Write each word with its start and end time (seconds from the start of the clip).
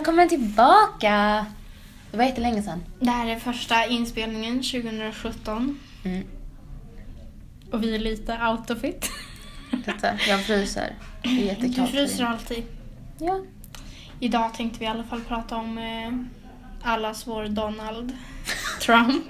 Välkommen 0.00 0.28
tillbaka! 0.28 1.46
Det 2.10 2.16
var 2.16 2.24
jättelänge 2.24 2.62
sedan. 2.62 2.82
Det 3.00 3.10
här 3.10 3.26
är 3.26 3.38
första 3.38 3.86
inspelningen 3.86 4.62
2017 4.62 5.78
Mm. 6.04 6.26
och 7.72 7.82
vi 7.82 7.94
är 7.94 7.98
lite 7.98 8.32
out 8.32 8.70
of 8.70 8.84
it. 8.84 9.10
Titta, 9.84 10.18
jag 10.28 10.44
fryser. 10.44 10.94
Det 11.22 11.28
är 11.28 11.34
Du 11.34 11.40
jättekallt. 11.42 11.90
fryser 11.90 12.24
alltid. 12.24 12.64
Ja. 13.18 13.40
Idag 14.20 14.54
tänkte 14.54 14.78
vi 14.78 14.84
i 14.84 14.88
alla 14.88 15.04
fall 15.04 15.20
prata 15.20 15.56
om 15.56 15.78
eh, 15.78 16.12
allas 16.90 17.26
vår 17.26 17.44
Donald 17.44 18.12
Trump. 18.80 19.24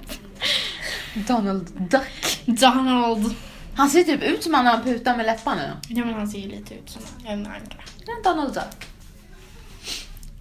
Donald 1.27 1.87
Duck. 1.91 2.41
Donald! 2.45 3.35
Han 3.75 3.89
ser 3.89 4.03
typ 4.03 4.23
ut 4.23 4.43
som 4.43 4.53
han 4.53 4.65
har 4.67 4.77
putat 4.79 5.17
med 5.17 5.25
läpparna. 5.25 5.77
Ja 5.89 6.05
men 6.05 6.13
han 6.13 6.27
ser 6.27 6.39
ju 6.39 6.49
lite 6.49 6.73
ut 6.75 6.89
som 6.89 7.01
en 7.25 7.47
anka. 7.47 7.75
Ja, 8.05 8.13
Donald 8.31 8.53
Duck. 8.53 8.87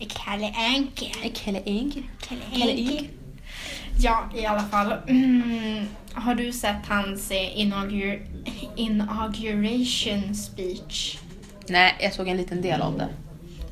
Kalle 0.09 0.53
Anka. 0.57 1.07
Kalle 1.35 1.59
Eng. 1.65 2.11
Kalle 2.29 2.41
Anka. 2.53 3.05
Ja, 4.03 4.31
i 4.37 4.47
alla 4.47 4.61
fall. 4.63 4.93
Mm, 5.09 5.87
har 6.13 6.35
du 6.35 6.53
sett 6.53 6.87
hans 6.89 7.31
eh, 7.31 7.59
inaugur 7.61 8.27
inauguration 8.77 10.35
speech? 10.35 11.19
Nej, 11.69 11.97
jag 12.01 12.13
såg 12.15 12.29
en 12.29 12.37
liten 12.37 12.63
del 12.63 12.81
av 12.81 12.99
det. 12.99 13.09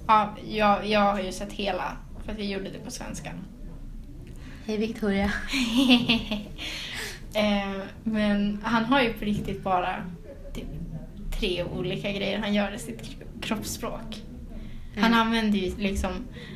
Ja, 0.06 0.34
jag, 0.50 0.86
jag 0.88 1.00
har 1.00 1.20
ju 1.20 1.32
sett 1.32 1.52
hela 1.52 1.96
för 2.24 2.32
att 2.32 2.38
vi 2.38 2.50
gjorde 2.50 2.70
det 2.70 2.78
på 2.78 2.90
svenska. 2.90 3.32
Hej 4.66 4.76
Victoria. 4.76 5.24
eh, 7.34 7.80
men 8.04 8.60
han 8.64 8.84
har 8.84 9.02
ju 9.02 9.12
på 9.12 9.24
riktigt 9.24 9.62
bara 9.64 9.96
typ, 10.54 10.66
tre 11.38 11.64
olika 11.64 12.12
grejer 12.12 12.38
han 12.38 12.54
gör 12.54 12.72
i 12.74 12.78
sitt 12.78 13.02
kro- 13.02 13.40
kroppsspråk. 13.42 14.22
Han 15.00 15.12
Mm. 15.12 15.26
använder 15.26 15.58
ju 15.58 15.76
liksom, 15.76 16.10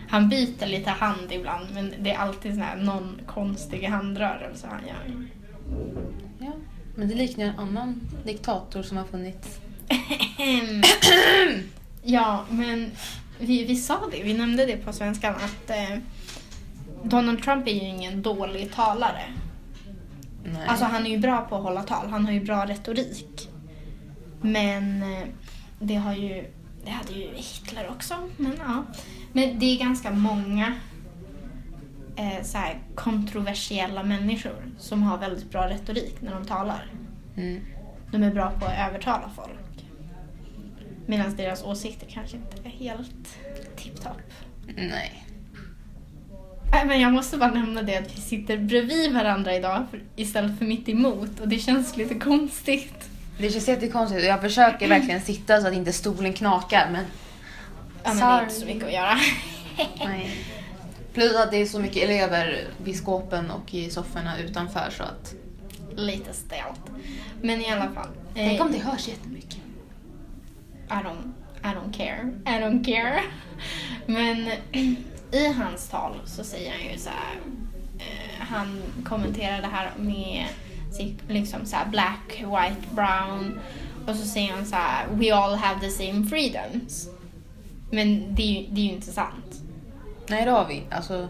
han 0.09 0.29
byter 0.29 0.67
lite 0.67 0.91
hand 0.91 1.33
ibland 1.33 1.67
men 1.75 1.95
det 2.01 2.11
är 2.11 2.19
alltid 2.19 2.53
sån 2.53 2.63
här 2.63 2.77
någon 2.77 3.21
konstig 3.27 3.83
handrörelse 3.85 4.67
han 4.71 4.81
gör. 4.87 5.27
Ja, 6.39 6.53
men 6.97 7.09
det 7.09 7.15
liknar 7.15 7.45
en 7.45 7.59
annan 7.59 8.01
diktator 8.25 8.83
som 8.83 8.97
har 8.97 9.05
funnits. 9.05 9.59
ja, 12.03 12.45
men 12.51 12.91
vi, 13.41 13.65
vi 13.65 13.77
sa 13.77 13.99
det, 14.13 14.23
vi 14.23 14.35
nämnde 14.35 14.67
det 14.67 14.77
på 14.77 14.93
svenskan 14.93 15.35
att 15.35 15.71
eh, 15.71 15.99
Donald 17.05 17.43
Trump 17.43 17.69
är 17.69 17.73
ju 17.73 17.81
ingen 17.89 18.23
dålig 18.23 18.73
talare. 18.73 19.23
Nej. 20.45 20.67
Alltså 20.67 20.85
han 20.85 21.07
är 21.07 21.11
ju 21.11 21.19
bra 21.19 21.41
på 21.41 21.57
att 21.57 21.63
hålla 21.63 21.83
tal, 21.83 22.09
han 22.11 22.25
har 22.25 22.33
ju 22.33 22.41
bra 22.41 22.67
retorik. 22.67 23.49
Men 24.41 25.03
eh, 25.03 25.25
det 25.81 25.95
har 25.95 26.15
ju, 26.15 26.45
det 26.85 26.91
hade 26.91 27.13
ju 27.13 27.29
Hitler 27.35 27.89
också. 27.91 28.15
Men 28.37 28.55
ja. 28.59 28.85
Men 29.33 29.59
det 29.59 29.67
är 29.67 29.79
ganska 29.79 30.11
många 30.11 30.75
eh, 32.17 32.43
så 32.45 32.59
här, 32.59 32.79
kontroversiella 32.95 34.03
människor 34.03 34.65
som 34.79 35.03
har 35.03 35.19
väldigt 35.19 35.51
bra 35.51 35.69
retorik 35.69 36.23
när 36.23 36.35
de 36.35 36.45
talar. 36.45 36.87
mm. 37.37 37.61
De 38.11 38.23
är 38.23 38.31
bra 38.31 38.51
på 38.51 38.67
att 38.67 38.89
övertala 38.89 39.31
folk. 39.37 39.87
Medan 41.07 41.37
deras 41.37 41.65
åsikter 41.65 42.07
kanske 42.11 42.37
inte 42.37 42.69
är 42.69 42.71
helt 42.71 43.39
tipptopp. 43.77 44.33
Nej. 44.77 45.25
Nej, 46.73 46.87
Men 46.87 47.01
jag 47.01 47.13
måste 47.13 47.37
bara 47.37 47.51
nämna 47.51 47.83
det 47.83 47.97
att 47.97 48.17
vi 48.17 48.21
sitter 48.21 48.59
bredvid 48.59 49.13
varandra 49.13 49.57
idag 49.57 49.87
för, 49.91 50.03
istället 50.17 50.59
för 50.59 50.65
mitt 50.65 50.89
emot 50.89 51.41
och 51.41 51.49
det 51.49 51.59
känns 51.59 51.97
lite 51.97 52.15
konstigt. 52.15 53.11
Det 53.39 53.51
känns 53.51 53.69
jättekonstigt 53.69 54.21
och 54.21 54.27
jag 54.27 54.41
försöker 54.41 54.89
verkligen 54.89 55.21
sitta 55.21 55.61
så 55.61 55.67
att 55.67 55.75
inte 55.75 55.93
stolen 55.93 56.33
knakar 56.33 56.89
men 56.93 57.05
Ja, 58.05 58.15
men 58.15 58.17
det 58.17 58.25
är 58.25 58.43
inte 58.43 58.55
så 58.55 58.67
mycket 58.67 58.85
att 58.85 58.93
göra. 58.93 59.19
nej. 60.05 60.31
Plus 61.15 61.37
att 61.37 61.51
det 61.51 61.57
är 61.57 61.67
så 61.67 61.79
mycket 61.79 62.03
elever 62.03 62.65
vid 62.85 62.97
skåpen 62.97 63.51
och 63.51 63.75
i 63.75 63.91
sofforna 63.91 64.39
utanför 64.39 64.91
så 64.91 65.03
att 65.03 65.35
Lite 65.97 66.33
stelt. 66.33 66.81
Men 67.43 67.61
i 67.61 67.71
alla 67.71 67.91
fall. 67.91 68.09
Tänk 68.35 68.61
eh, 68.61 68.67
om 68.67 68.73
det 68.73 68.79
hörs 68.79 69.09
jättemycket. 69.09 69.59
I 70.89 70.93
don't, 70.93 71.33
I 71.63 71.67
don't 71.67 71.93
care. 71.93 72.33
I 72.47 72.63
don't 72.63 72.85
care. 72.85 73.23
Men 74.07 74.49
i 75.33 75.53
hans 75.57 75.89
tal 75.89 76.21
så 76.25 76.45
säger 76.45 76.73
han 76.73 76.93
ju 76.93 76.99
så 76.99 77.11
här. 77.11 77.37
Eh, 77.99 78.47
han 78.49 78.83
kommenterar 79.05 79.63
det 79.63 79.69
här 79.69 79.91
med 79.99 80.47
liksom 81.29 81.67
så 81.67 81.77
black, 81.91 82.31
white, 82.39 82.95
brown. 82.95 83.59
Och 84.07 84.17
så 84.17 84.27
säger 84.27 84.53
han 84.53 84.67
så 84.67 84.77
här. 84.77 85.07
We 85.11 85.35
all 85.35 85.55
have 85.55 85.81
the 85.81 85.91
same 85.91 86.27
freedoms. 86.27 87.09
Men 87.91 88.35
det 88.35 88.43
är 88.43 88.61
ju, 88.63 88.67
det 88.71 88.81
är 88.81 88.85
ju 88.85 88.93
inte 88.93 89.13
sant. 89.13 89.63
Nej 90.29 90.45
det 90.45 90.51
har 90.51 90.69
vi. 90.69 90.83
Alltså, 90.91 91.29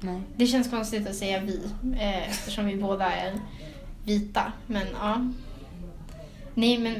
nej. 0.00 0.20
Det 0.36 0.46
känns 0.46 0.70
konstigt 0.70 1.08
att 1.08 1.14
säga 1.16 1.40
vi 1.40 1.60
eh, 2.00 2.30
eftersom 2.30 2.66
vi 2.66 2.76
båda 2.76 3.12
är 3.12 3.34
vita. 4.04 4.52
Men 4.66 4.86
ja. 5.00 5.28
Nej 6.54 6.78
men 6.78 6.96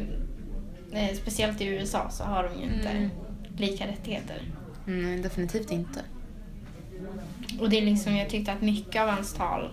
eh, 0.93 1.17
speciellt 1.17 1.61
i 1.61 1.65
USA 1.67 2.11
så 2.11 2.25
har 2.25 2.43
de 2.43 2.59
ju 2.61 2.75
inte 2.75 2.89
Mm. 2.89 3.11
lika 3.57 3.87
rättigheter. 3.87 4.43
Nej, 4.85 5.19
definitivt 5.19 5.71
inte. 5.71 6.01
Och 7.61 7.71
det 7.71 7.79
är 7.79 7.83
liksom, 7.83 8.17
jag 8.17 8.29
tyckte 8.31 8.53
att 8.53 8.63
mycket 8.63 9.03
av 9.03 9.09
hans 9.09 9.35
tal 9.35 9.71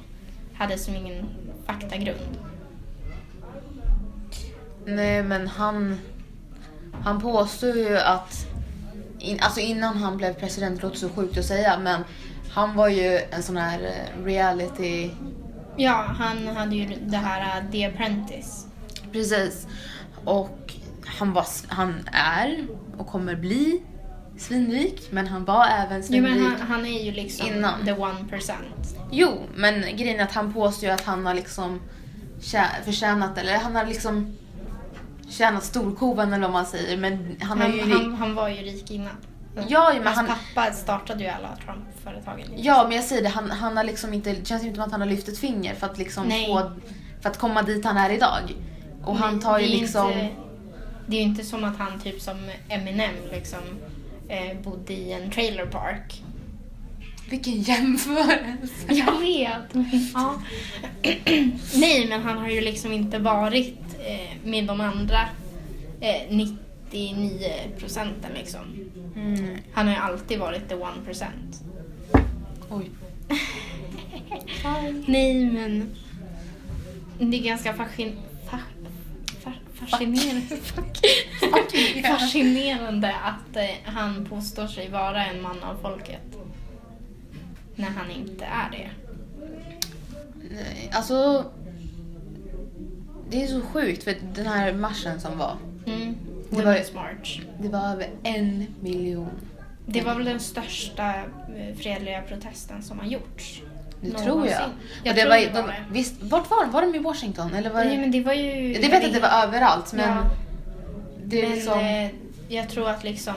hade 0.54 0.78
som 0.78 0.96
ingen 0.96 1.26
faktagrund. 1.66 2.38
Nej 4.86 5.24
men 5.24 5.48
han, 5.48 6.00
han 7.04 7.22
påstår 7.22 7.76
ju 7.76 7.98
att, 7.98 8.48
in, 9.20 9.40
alltså 9.42 9.60
innan 9.60 9.98
han 9.98 10.18
blev 10.18 10.34
president, 10.34 10.82
det 10.82 10.88
låter 10.88 11.00
så 11.00 11.10
sjukt 11.10 11.38
att 11.38 11.46
säga, 11.46 11.80
men 11.80 12.04
han 12.50 12.76
var 12.76 12.88
ju 12.88 13.20
en 13.32 13.44
sån 13.44 13.58
här 13.58 13.80
eh, 13.80 14.26
reality, 14.26 15.10
Ja, 15.78 16.06
han 16.20 16.48
hade 16.48 16.76
ju 16.76 16.88
det 17.06 17.18
här 17.18 17.62
uh, 17.62 17.72
The 17.72 17.86
Apprentice. 17.86 18.68
precis. 19.12 19.68
Och 20.26 20.74
han, 21.06 21.34
var, 21.34 21.46
han 21.68 22.10
är 22.14 22.68
och 22.98 23.08
kommer 23.08 23.36
bli 23.36 23.82
svinrik, 24.38 25.08
men 25.12 25.28
han 25.28 25.46
var 25.46 25.66
även 25.68 25.98
Jo 25.98 26.04
svinrik. 26.08 26.32
men 26.36 26.46
han, 26.46 26.62
han 26.62 26.86
är 26.86 27.04
ju 27.04 27.12
liksom 27.12 27.48
Innan. 27.48 27.86
the 27.86 27.92
one 27.94 28.26
percent. 28.30 28.98
Jo, 29.12 29.30
men 29.56 29.82
grejen 29.98 30.20
är 30.20 30.24
att 30.24 30.32
han 30.32 30.54
påstår 30.54 30.90
ju 30.90 30.94
att 30.96 31.02
han 31.02 31.26
har 31.26 31.34
liksom 31.34 31.82
förtjänat, 32.86 33.38
eller 33.38 33.58
han 33.58 33.76
har 33.76 33.86
liksom 33.86 34.38
tjänat 35.30 35.64
storkovan 35.64 36.34
eller 36.34 36.42
vad 36.44 36.52
man 36.52 36.66
säger, 36.66 36.98
men 36.98 37.36
han, 37.42 37.62
Han, 37.62 37.72
ju... 37.72 37.94
han, 37.94 38.14
han 38.16 38.36
var 38.36 38.50
ju 38.50 38.56
rik 38.62 38.92
innan. 38.92 39.16
Ja, 39.68 39.92
men 39.96 40.04
Hans 40.08 40.16
han- 40.18 40.28
pappa 40.28 40.72
startade 40.72 41.24
ju 41.24 41.30
alla 41.30 41.50
Trump-företagen. 41.66 42.48
Ja, 42.58 42.84
men 42.88 42.96
jag 42.96 43.06
säger 43.06 43.22
det, 43.22 43.30
han, 43.30 43.52
han 43.52 43.78
har 43.78 43.84
liksom 43.84 44.14
inte, 44.14 44.34
det 44.34 44.48
känns 44.48 44.64
inte 44.64 44.76
som 44.76 44.84
att 44.84 44.92
han 44.92 45.02
har 45.02 45.08
lyft 45.08 45.28
ett 45.28 45.38
finger 45.38 45.76
för 45.76 45.88
att 45.88 45.98
liksom 45.98 46.28
Nej. 46.28 46.46
få, 46.46 46.72
för 47.22 47.30
att 47.30 47.38
komma 47.38 47.62
dit 47.62 47.86
han 47.86 47.98
är 47.98 48.10
idag. 48.10 48.56
Och 49.04 49.16
han 49.18 49.40
tar 49.40 49.60
ju 49.60 49.68
liksom, 49.68 50.12
Inte, 50.12 50.30
det 51.08 51.16
är 51.16 51.20
ju 51.20 51.26
inte 51.28 51.44
som 51.44 51.64
att 51.64 51.78
han 51.78 52.00
typ 52.00 52.22
som 52.22 52.38
Eminem 52.70 53.12
liksom 53.32 53.60
eh, 54.34 54.58
bodde 54.64 54.94
i 54.94 55.12
en 55.12 55.32
trailer 55.32 55.66
park. 55.66 56.24
vilken 57.30 57.62
jämförelse. 57.62 58.88
Jag 58.88 59.20
vet. 59.20 59.86
Ja. 60.14 60.42
Nej, 61.76 62.08
men 62.10 62.22
han 62.22 62.38
har 62.38 62.50
ju 62.50 62.62
liksom 62.62 62.92
inte 62.92 63.20
varit 63.20 63.78
eh, 64.00 64.48
med 64.50 64.66
de 64.66 64.82
andra 64.82 65.20
eh, 66.02 66.22
99 66.30 67.40
procenten 67.78 68.32
liksom. 68.34 68.62
Mm. 69.16 69.58
Han 69.74 69.88
har 69.88 69.94
ju 69.94 70.00
alltid 70.00 70.40
varit 70.40 70.70
the 70.70 70.76
one 70.76 71.02
percent. 71.06 71.62
Oj. 72.70 72.90
Nej, 75.06 75.46
men 75.46 75.96
det 77.20 77.38
är 77.38 77.44
ganska 77.44 77.74
fascin... 77.74 78.16
Fa, 78.50 78.60
fa, 79.44 79.52
fascinerande, 79.74 80.58
Fuck. 80.62 81.00
Fascinerande 82.08 83.16
att 83.24 83.56
eh, 83.58 83.64
han 83.94 84.26
påstår 84.26 84.68
sig 84.68 84.90
vara 84.90 85.26
en 85.26 85.42
man 85.42 85.64
av 85.64 85.78
folket. 85.82 86.22
När 87.76 87.90
han 87.90 88.12
inte 88.12 88.46
är 88.46 88.72
det. 88.72 88.90
Nej, 90.52 90.90
Alltså, 90.94 91.46
det 93.30 93.44
är 93.44 93.48
så 93.48 93.62
sjukt 93.62 94.04
för 94.04 94.16
den 94.36 94.46
här 94.48 94.74
marschen 94.74 95.20
som 95.22 95.38
var, 95.38 95.58
Mm. 95.86 96.16
Det 96.50 96.62
var 96.62 96.94
March. 96.96 97.42
det 97.60 97.68
var 97.70 97.80
över 97.92 98.10
en 98.24 98.66
miljon. 98.82 99.30
Det 99.86 100.02
var 100.02 100.16
väl 100.16 100.26
den 100.26 100.40
största 100.40 101.10
eh, 101.16 101.76
fredliga 101.78 102.22
protesten 102.22 102.84
som 102.84 103.00
har 103.00 103.06
gjorts. 103.06 103.62
Det 104.02 104.08
någonsin. 104.08 104.26
tror 104.32 104.48
jag. 104.48 104.62
Jag 105.04 105.16
det 105.16 105.22
tror 105.22 105.30
var, 105.30 105.38
det 105.38 105.62
var 105.62 105.68
de. 105.68 105.94
Visst, 105.94 106.22
vart 106.24 106.50
var 106.52 106.64
de? 106.66 106.72
Var 106.72 106.82
de 106.82 106.96
i 106.96 107.00
Washington? 107.00 107.54
Eller 107.54 107.70
var 107.70 107.84
Nej, 107.86 107.96
det, 107.96 108.02
men 108.02 108.12
det 108.12 108.22
var 108.22 108.34
ju... 108.34 108.74
jag 108.74 108.90
vet 108.90 109.06
att 109.06 109.14
det 109.14 109.20
var 109.20 109.44
överallt 109.44 109.94
men 109.94 110.10
Ja. 110.10 110.24
Men 111.30 111.52
liksom... 111.52 111.80
eh, 111.80 112.10
jag 112.48 112.70
tror 112.70 112.90
att 112.90 113.04
liksom 113.04 113.36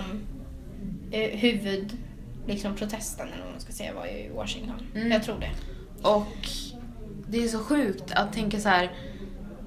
eh, 1.10 1.30
huvud 1.38 1.92
liksom 2.46 2.74
protesten 2.76 3.26
eller 3.32 3.42
vad 3.44 3.52
man 3.52 3.60
ska 3.60 3.72
säga 3.72 3.94
var 3.94 4.06
i 4.06 4.30
Washington. 4.34 4.86
Mm. 4.94 5.12
Jag 5.12 5.22
tror 5.22 5.38
det. 5.40 5.50
Och 6.08 6.48
det 7.28 7.44
är 7.44 7.48
så 7.48 7.58
sjukt 7.58 8.12
att 8.12 8.32
tänka 8.32 8.60
så 8.60 8.68
här. 8.68 8.90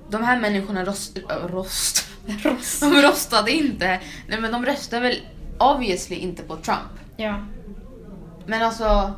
De 0.09 0.23
här 0.23 0.39
människorna 0.39 0.85
rost, 0.85 1.19
rost, 1.49 2.07
Ross. 2.43 2.79
de 2.79 3.01
rostade 3.01 3.51
inte. 3.51 3.99
Nej 4.27 4.41
men 4.41 4.51
de 4.51 4.65
röstade 4.65 5.01
väl 5.01 5.15
obviously 5.59 6.15
inte 6.15 6.43
på 6.43 6.55
Trump. 6.55 6.91
Ja. 7.17 7.45
Men 8.45 8.61
alltså, 8.63 9.13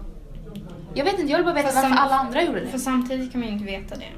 jag 0.93 1.05
vet 1.05 1.19
inte, 1.19 1.31
jag 1.31 1.37
vill 1.37 1.45
bara 1.45 1.55
veta 1.55 1.71
varför 1.81 1.95
alla 1.97 2.15
andra 2.15 2.43
gjorde 2.43 2.65
För 2.65 2.71
det. 2.71 2.79
samtidigt 2.79 3.31
kan 3.31 3.41
man 3.41 3.47
ju 3.49 3.53
inte 3.53 3.65
veta 3.65 3.95
det. 3.95 4.09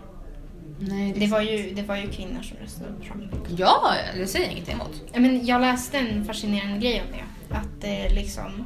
Nej, 0.88 1.14
Det 1.18 1.28
var 1.28 1.42
ju, 1.42 1.74
det 1.74 1.82
var 1.84 1.96
ju 1.96 2.12
kvinnor 2.12 2.42
som 2.42 2.58
röstade 2.58 2.94
på 2.94 3.04
Trump. 3.04 3.34
Ja, 3.58 3.94
det 4.16 4.28
säger 4.28 4.46
jag 4.46 4.52
ingenting 4.54 4.74
emot. 4.76 5.02
Ja, 5.14 5.20
Men 5.20 5.46
jag 5.46 5.62
läste 5.62 5.98
en 5.98 6.26
fascinerande 6.26 6.78
grej 6.80 7.02
om 7.02 7.08
det. 7.18 7.56
Att 7.56 7.82
det 7.82 8.10
liksom... 8.10 8.66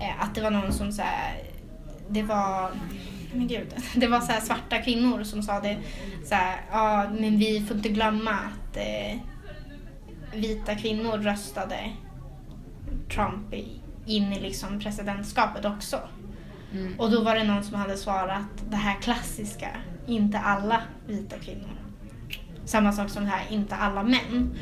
eh, 0.00 0.22
Att 0.24 0.34
det 0.34 0.40
var 0.40 0.50
någon 0.50 0.72
som 0.72 0.92
så 0.92 1.02
här, 1.02 1.42
Det 2.08 2.22
var... 2.22 2.70
Men 3.32 3.48
gud. 3.48 3.74
Det 3.94 4.06
var 4.06 4.20
så 4.20 4.32
här 4.32 4.40
svarta 4.40 4.78
kvinnor 4.82 5.24
som 5.24 5.42
sa 5.42 5.60
det 5.60 5.76
så 6.24 6.34
här, 6.34 6.60
ja 6.70 7.06
men 7.18 7.38
vi 7.38 7.60
får 7.68 7.76
inte 7.76 7.88
glömma 7.88 8.30
att 8.30 8.76
eh, 8.76 9.18
vita 10.34 10.74
kvinnor 10.74 11.18
röstade 11.18 11.90
Trump 13.14 13.54
in 14.06 14.32
i 14.32 14.40
liksom 14.40 14.80
presidentskapet 14.80 15.64
också. 15.64 16.00
Mm. 16.72 17.00
Och 17.00 17.10
då 17.10 17.22
var 17.22 17.34
det 17.34 17.44
någon 17.44 17.64
som 17.64 17.74
hade 17.74 17.96
svarat 17.96 18.46
det 18.70 18.76
här 18.76 18.94
klassiska, 19.00 19.68
inte 20.06 20.38
alla 20.38 20.82
vita 21.06 21.36
kvinnor. 21.36 21.70
Samma 22.64 22.92
sak 22.92 23.10
som 23.10 23.24
det 23.24 23.30
här, 23.30 23.44
inte 23.50 23.74
alla 23.74 24.02
män. 24.02 24.54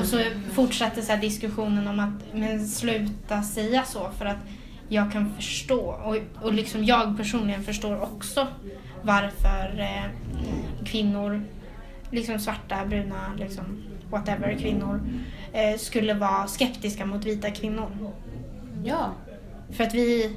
Och 0.00 0.04
så 0.04 0.22
fortsatte 0.52 1.02
så 1.02 1.12
här 1.12 1.20
diskussionen 1.20 1.88
om 1.88 2.00
att 2.00 2.34
men 2.34 2.68
sluta 2.68 3.42
säga 3.42 3.84
så 3.84 4.10
för 4.18 4.26
att 4.26 4.38
jag 4.88 5.12
kan 5.12 5.34
förstå 5.34 5.80
och, 5.80 6.44
och 6.44 6.52
liksom 6.52 6.84
jag 6.84 7.16
personligen 7.16 7.62
förstår 7.62 8.02
också 8.02 8.46
varför 9.02 9.80
eh, 9.80 10.04
kvinnor, 10.84 11.42
liksom 12.10 12.38
svarta, 12.38 12.86
bruna, 12.86 13.34
liksom 13.38 13.64
whatever 14.10 14.58
kvinnor 14.58 15.00
eh, 15.52 15.78
skulle 15.78 16.14
vara 16.14 16.46
skeptiska 16.46 17.06
mot 17.06 17.24
vita 17.24 17.50
kvinnor. 17.50 17.90
Ja. 18.84 19.12
För 19.70 19.84
att 19.84 19.94
vi 19.94 20.36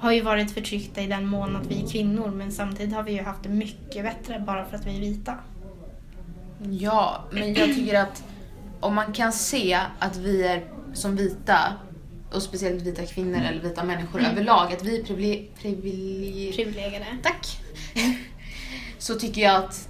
har 0.00 0.12
ju 0.12 0.20
varit 0.20 0.50
förtryckta 0.54 1.00
i 1.00 1.06
den 1.06 1.26
mån 1.26 1.56
att 1.56 1.66
vi 1.66 1.82
är 1.84 1.88
kvinnor 1.88 2.30
men 2.30 2.52
samtidigt 2.52 2.94
har 2.94 3.02
vi 3.02 3.12
ju 3.12 3.22
haft 3.22 3.42
det 3.42 3.48
mycket 3.48 4.04
bättre 4.04 4.40
bara 4.46 4.64
för 4.64 4.76
att 4.76 4.86
vi 4.86 4.96
är 4.96 5.00
vita. 5.00 5.34
Ja, 6.70 7.24
men 7.30 7.54
jag 7.54 7.74
tycker 7.74 7.94
att 8.00 8.22
om 8.80 8.94
man 8.94 9.12
kan 9.12 9.32
se 9.32 9.78
att 9.98 10.16
vi 10.16 10.46
är 10.46 10.64
som 10.94 11.16
vita, 11.16 11.58
och 12.32 12.42
speciellt 12.42 12.82
vita 12.82 13.06
kvinnor 13.06 13.38
eller 13.40 13.60
vita 13.62 13.84
människor 13.84 14.18
Mm. 14.20 14.32
överlag, 14.32 14.72
att 14.72 14.82
vi 14.84 15.00
är 15.00 15.04
privile- 15.04 15.46
privile- 15.62 16.52
Privilegierade. 16.56 17.06
Tack. 17.22 17.46
Så 18.98 19.14
tycker 19.14 19.40
jag 19.42 19.56
att 19.64 19.88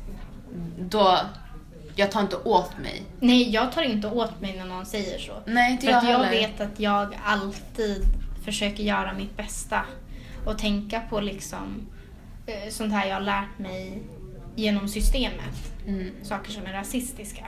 då, 0.80 1.18
jag 1.96 2.10
tar 2.10 2.20
inte 2.20 2.36
åt 2.36 2.78
mig. 2.82 3.02
Nej, 3.20 3.50
jag 3.50 3.72
tar 3.72 3.82
inte 3.82 4.08
åt 4.08 4.40
mig 4.40 4.56
när 4.56 4.64
någon 4.64 4.86
säger 4.86 5.18
så. 5.18 5.32
Nej, 5.46 5.72
inte 5.72 5.84
För 5.86 5.92
jag 5.92 5.98
att 6.04 6.10
jag 6.10 6.18
heller. 6.18 6.30
vet 6.48 6.60
att 6.60 6.80
jag 6.80 7.16
alltid 7.24 8.04
försöker 8.44 8.82
göra 8.82 9.12
mitt 9.12 9.36
bästa 9.36 9.82
och 10.46 10.58
tänka 10.58 11.00
på 11.00 11.20
liksom 11.20 11.86
eh, 12.46 12.70
sånt 12.70 12.92
här 12.92 13.06
jag 13.08 13.14
har 13.14 13.20
lärt 13.20 13.58
mig 13.58 14.02
genom 14.56 14.88
systemet. 14.88 15.72
Mm. 15.86 16.10
Saker 16.22 16.50
som 16.52 16.66
är 16.66 16.72
rasistiska. 16.72 17.46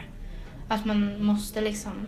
Att 0.68 0.84
man 0.84 1.24
måste 1.24 1.60
liksom 1.60 2.06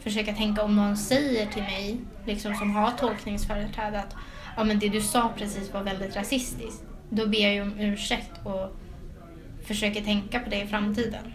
försöka 0.00 0.34
tänka 0.34 0.62
om 0.62 0.76
någon 0.76 0.96
säger 0.96 1.46
till 1.46 1.62
mig, 1.62 1.96
liksom 2.26 2.54
som 2.54 2.70
har 2.70 2.90
tolkningsföreträde, 2.90 3.98
att 3.98 4.14
ja, 4.56 4.64
men 4.64 4.78
det 4.78 4.88
du 4.88 5.00
sa 5.00 5.32
precis 5.36 5.72
var 5.72 5.82
väldigt 5.82 6.16
rasistiskt. 6.16 6.82
Då 7.10 7.26
ber 7.26 7.38
jag 7.38 7.54
ju 7.54 7.62
om 7.62 7.78
ursäkt 7.78 8.30
och 8.44 8.76
försöker 9.66 10.00
tänka 10.00 10.40
på 10.40 10.50
det 10.50 10.62
i 10.62 10.66
framtiden. 10.66 11.32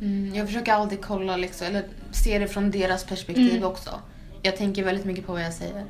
Mm, 0.00 0.34
jag 0.34 0.46
försöker 0.46 0.72
alltid 0.72 1.04
kolla, 1.04 1.36
liksom, 1.36 1.66
eller 1.66 1.84
se 2.10 2.38
det 2.38 2.48
från 2.48 2.70
deras 2.70 3.04
perspektiv 3.04 3.50
Mm. 3.56 3.64
också. 3.64 4.00
Jag 4.42 4.56
tänker 4.56 4.84
väldigt 4.84 5.04
mycket 5.04 5.26
på 5.26 5.32
vad 5.32 5.42
jag 5.42 5.52
säger. 5.52 5.86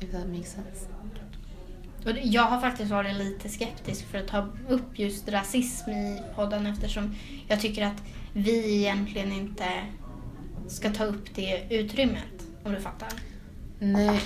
If 0.00 0.10
that 0.12 0.28
makes 0.28 0.52
sense. 0.52 0.86
Och 2.04 2.10
Jag 2.22 2.42
har 2.42 2.60
faktiskt 2.60 2.90
varit 2.90 3.16
lite 3.16 3.48
skeptisk 3.48 4.06
för 4.06 4.18
att 4.18 4.28
ta 4.28 4.48
upp 4.68 4.98
just 4.98 5.28
rasism 5.28 5.90
i 5.90 6.22
podden 6.34 6.66
eftersom 6.66 7.14
jag 7.48 7.60
tycker 7.60 7.86
att 7.86 8.02
vi 8.32 8.76
egentligen 8.76 9.32
inte 9.32 9.64
ska 10.68 10.90
ta 10.90 11.04
upp 11.04 11.34
det 11.34 11.66
utrymmet, 11.70 12.46
om 12.64 12.72
du 12.72 12.80
fattar. 12.80 13.08
Nej. 13.78 14.20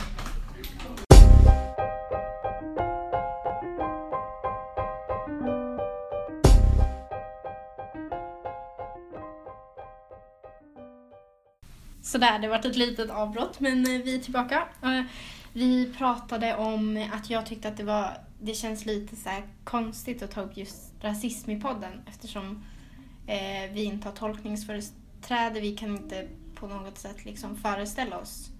Sådär, 12.08 12.38
det 12.38 12.48
varit 12.48 12.64
ett 12.64 12.76
litet 12.76 13.10
avbrott 13.10 13.60
men 13.60 13.86
eh, 13.86 14.02
vi 14.02 14.14
är 14.14 14.18
tillbaka. 14.18 14.68
Eh, 14.82 15.02
Vi 15.52 15.92
pratade 15.98 16.56
om 16.56 17.08
att 17.12 17.30
jag 17.30 17.46
tyckte 17.46 17.68
att 17.68 17.76
det 17.76 17.84
var 17.84 18.18
det 18.40 18.54
känns 18.54 18.86
lite 18.86 19.16
så 19.16 19.30
konstigt 19.64 20.22
att 20.22 20.30
ta 20.30 20.40
upp 20.40 20.56
just 20.56 20.92
rasism 21.00 21.50
i 21.50 21.60
podden 21.60 21.92
eftersom 22.08 22.64
eh, 23.26 23.72
vi 23.72 23.82
inte 23.84 24.08
har 24.08 24.14
tolkningsföreträde. 24.16 25.60
Vi 25.60 25.76
kan 25.76 25.96
inte 25.96 26.28
på 26.54 26.66
något 26.66 26.98
sätt 26.98 27.24
liksom 27.24 27.56
föreställa 27.56 28.18
oss 28.18 28.50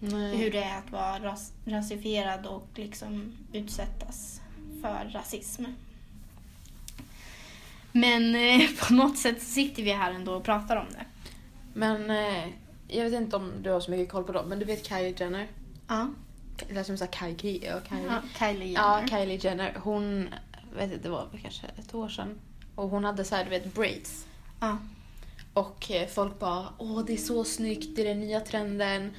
Nej. 0.00 0.36
hur 0.36 0.50
det 0.50 0.62
är 0.62 0.78
att 0.78 0.92
vara 0.92 1.18
ras- 1.18 1.52
rasifierad 1.64 2.46
och 2.46 2.68
liksom 2.74 3.32
utsättas 3.52 4.40
för 4.82 5.10
rasism. 5.12 5.64
Men 7.92 8.34
eh, 8.34 8.68
på 8.88 8.94
något 8.94 9.18
sätt 9.18 9.42
sitter 9.42 9.82
vi 9.82 9.92
här 9.92 10.12
ändå 10.12 10.32
och 10.34 10.44
pratar 10.44 10.76
om 10.76 10.86
det. 10.90 11.04
Men 11.74 12.10
eh, 12.10 12.44
jag 12.92 13.04
vet 13.04 13.12
inte 13.20 13.36
om 13.36 13.52
du 13.62 13.70
har 13.70 13.80
så 13.80 13.90
mycket 13.90 14.12
koll 14.12 14.24
på 14.24 14.32
dem, 14.32 14.48
men 14.48 14.58
du 14.58 14.64
vet 14.64 14.86
Kylie 14.86 15.14
Jenner? 15.18 15.48
Ja. 15.88 16.08
Det 16.68 16.74
lät 16.74 16.86
som 16.86 16.98
så 16.98 17.04
här 17.04 17.12
Kylie 17.12 17.74
och 17.74 17.88
Kylie. 17.88 18.06
ja 18.06 18.22
Kylie 18.38 18.72
Ja, 18.72 18.96
Jenner. 18.96 19.08
Kylie 19.08 19.38
Jenner. 19.42 19.76
Hon, 19.82 20.28
vet 20.76 20.92
inte, 20.92 21.02
det 21.02 21.08
var 21.08 21.28
kanske 21.42 21.66
ett 21.66 21.94
år 21.94 22.08
sedan. 22.08 22.38
Och 22.74 22.88
hon 22.88 23.04
hade 23.04 23.24
så 23.24 23.34
här, 23.34 23.44
du 23.44 23.50
vet, 23.50 23.74
braids. 23.74 24.26
Ja. 24.60 24.78
Och 25.54 25.90
eh, 25.90 26.08
folk 26.08 26.38
bara, 26.38 26.66
åh 26.78 27.04
det 27.04 27.12
är 27.12 27.16
så 27.16 27.44
snyggt, 27.44 27.96
det 27.96 28.02
är 28.02 28.06
den 28.06 28.20
nya 28.20 28.40
trenden. 28.40 29.10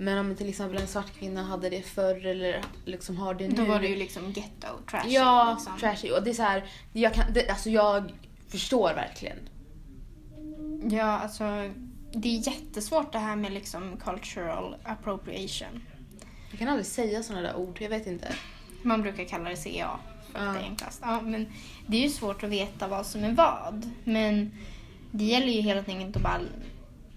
Men 0.00 0.18
om 0.18 0.36
till 0.36 0.48
exempel 0.48 0.80
en 0.82 0.86
svart 0.88 1.12
kvinna 1.18 1.42
hade 1.42 1.70
det 1.70 1.82
förr 1.82 2.26
eller 2.26 2.62
liksom 2.84 3.16
har 3.16 3.34
det 3.34 3.48
nu. 3.48 3.54
Då 3.54 3.64
var 3.64 3.80
det 3.80 3.86
ju 3.88 3.96
liksom 3.96 4.32
ghetto, 4.32 4.66
trashy. 4.90 5.10
Ja, 5.10 5.56
liksom. 5.58 5.78
trashy. 5.78 6.10
Och 6.10 6.22
det 6.22 6.30
är 6.30 6.34
så 6.34 6.42
här, 6.42 6.64
jag 6.92 7.14
kan, 7.14 7.32
det, 7.32 7.48
alltså 7.48 7.70
jag 7.70 8.12
förstår 8.48 8.94
verkligen. 8.94 9.38
Ja, 10.90 11.04
alltså 11.18 11.44
det 12.12 12.28
är 12.28 12.46
jättesvårt 12.46 13.12
det 13.12 13.18
här 13.18 13.36
med 13.36 13.52
liksom 13.52 13.96
cultural 13.96 14.76
appropriation. 14.84 15.82
Jag 16.50 16.58
kan 16.58 16.68
aldrig 16.68 16.86
säga 16.86 17.22
sådana 17.22 17.42
där 17.42 17.56
ord, 17.56 17.78
jag 17.80 17.88
vet 17.88 18.06
inte. 18.06 18.34
Man 18.82 19.02
brukar 19.02 19.24
kalla 19.24 19.50
det 19.50 19.56
CA 19.56 19.98
för 20.32 20.38
att 20.38 20.54
det 20.54 20.60
är 20.60 20.64
enklast. 20.64 21.00
Ja, 21.02 21.20
men 21.20 21.46
det 21.86 21.96
är 21.96 22.02
ju 22.02 22.08
svårt 22.08 22.42
att 22.42 22.50
veta 22.50 22.88
vad 22.88 23.06
som 23.06 23.24
är 23.24 23.32
vad. 23.32 23.90
Men 24.04 24.52
det 25.10 25.24
gäller 25.24 25.52
ju 25.52 25.60
helt 25.60 25.88
enkelt 25.88 26.16
att 26.16 26.22
bara 26.22 26.40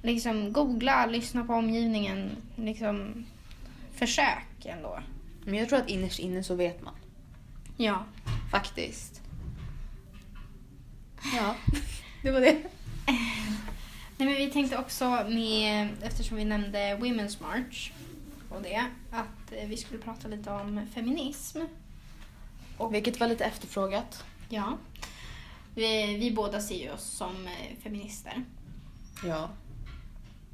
liksom 0.01 0.53
googla, 0.53 1.05
lyssna 1.05 1.43
på 1.43 1.53
omgivningen, 1.53 2.31
liksom 2.55 3.25
försök 3.93 4.65
ändå. 4.65 4.99
Men 5.45 5.53
jag 5.53 5.69
tror 5.69 5.79
att 5.79 5.89
innerst 5.89 6.19
inne 6.19 6.43
så 6.43 6.55
vet 6.55 6.81
man. 6.81 6.95
Ja. 7.77 8.05
Faktiskt. 8.51 9.21
Ja, 11.37 11.55
det 12.23 12.31
var 12.31 12.41
det. 12.41 12.57
Nej, 14.21 14.29
men 14.29 14.37
vi 14.37 14.51
tänkte 14.51 14.77
också 14.77 15.25
med, 15.29 15.87
eftersom 16.01 16.37
vi 16.37 16.45
nämnde 16.45 16.79
Women's 16.79 17.41
March 17.41 17.91
och 18.49 18.61
det, 18.61 18.85
att 19.11 19.51
eh, 19.51 19.67
vi 19.67 19.77
skulle 19.77 19.99
prata 19.99 20.27
lite 20.27 20.51
om 20.51 20.87
feminism. 20.93 21.59
Vilket 22.91 23.19
var 23.19 23.27
lite 23.27 23.45
efterfrågat. 23.45 24.23
Ja. 24.49 24.77
Vi, 25.75 26.17
vi 26.17 26.31
båda 26.31 26.61
ser 26.61 26.83
ju 26.83 26.91
oss 26.91 27.03
som 27.03 27.47
eh, 27.47 27.83
feminister. 27.83 28.43
Ja. 29.25 29.49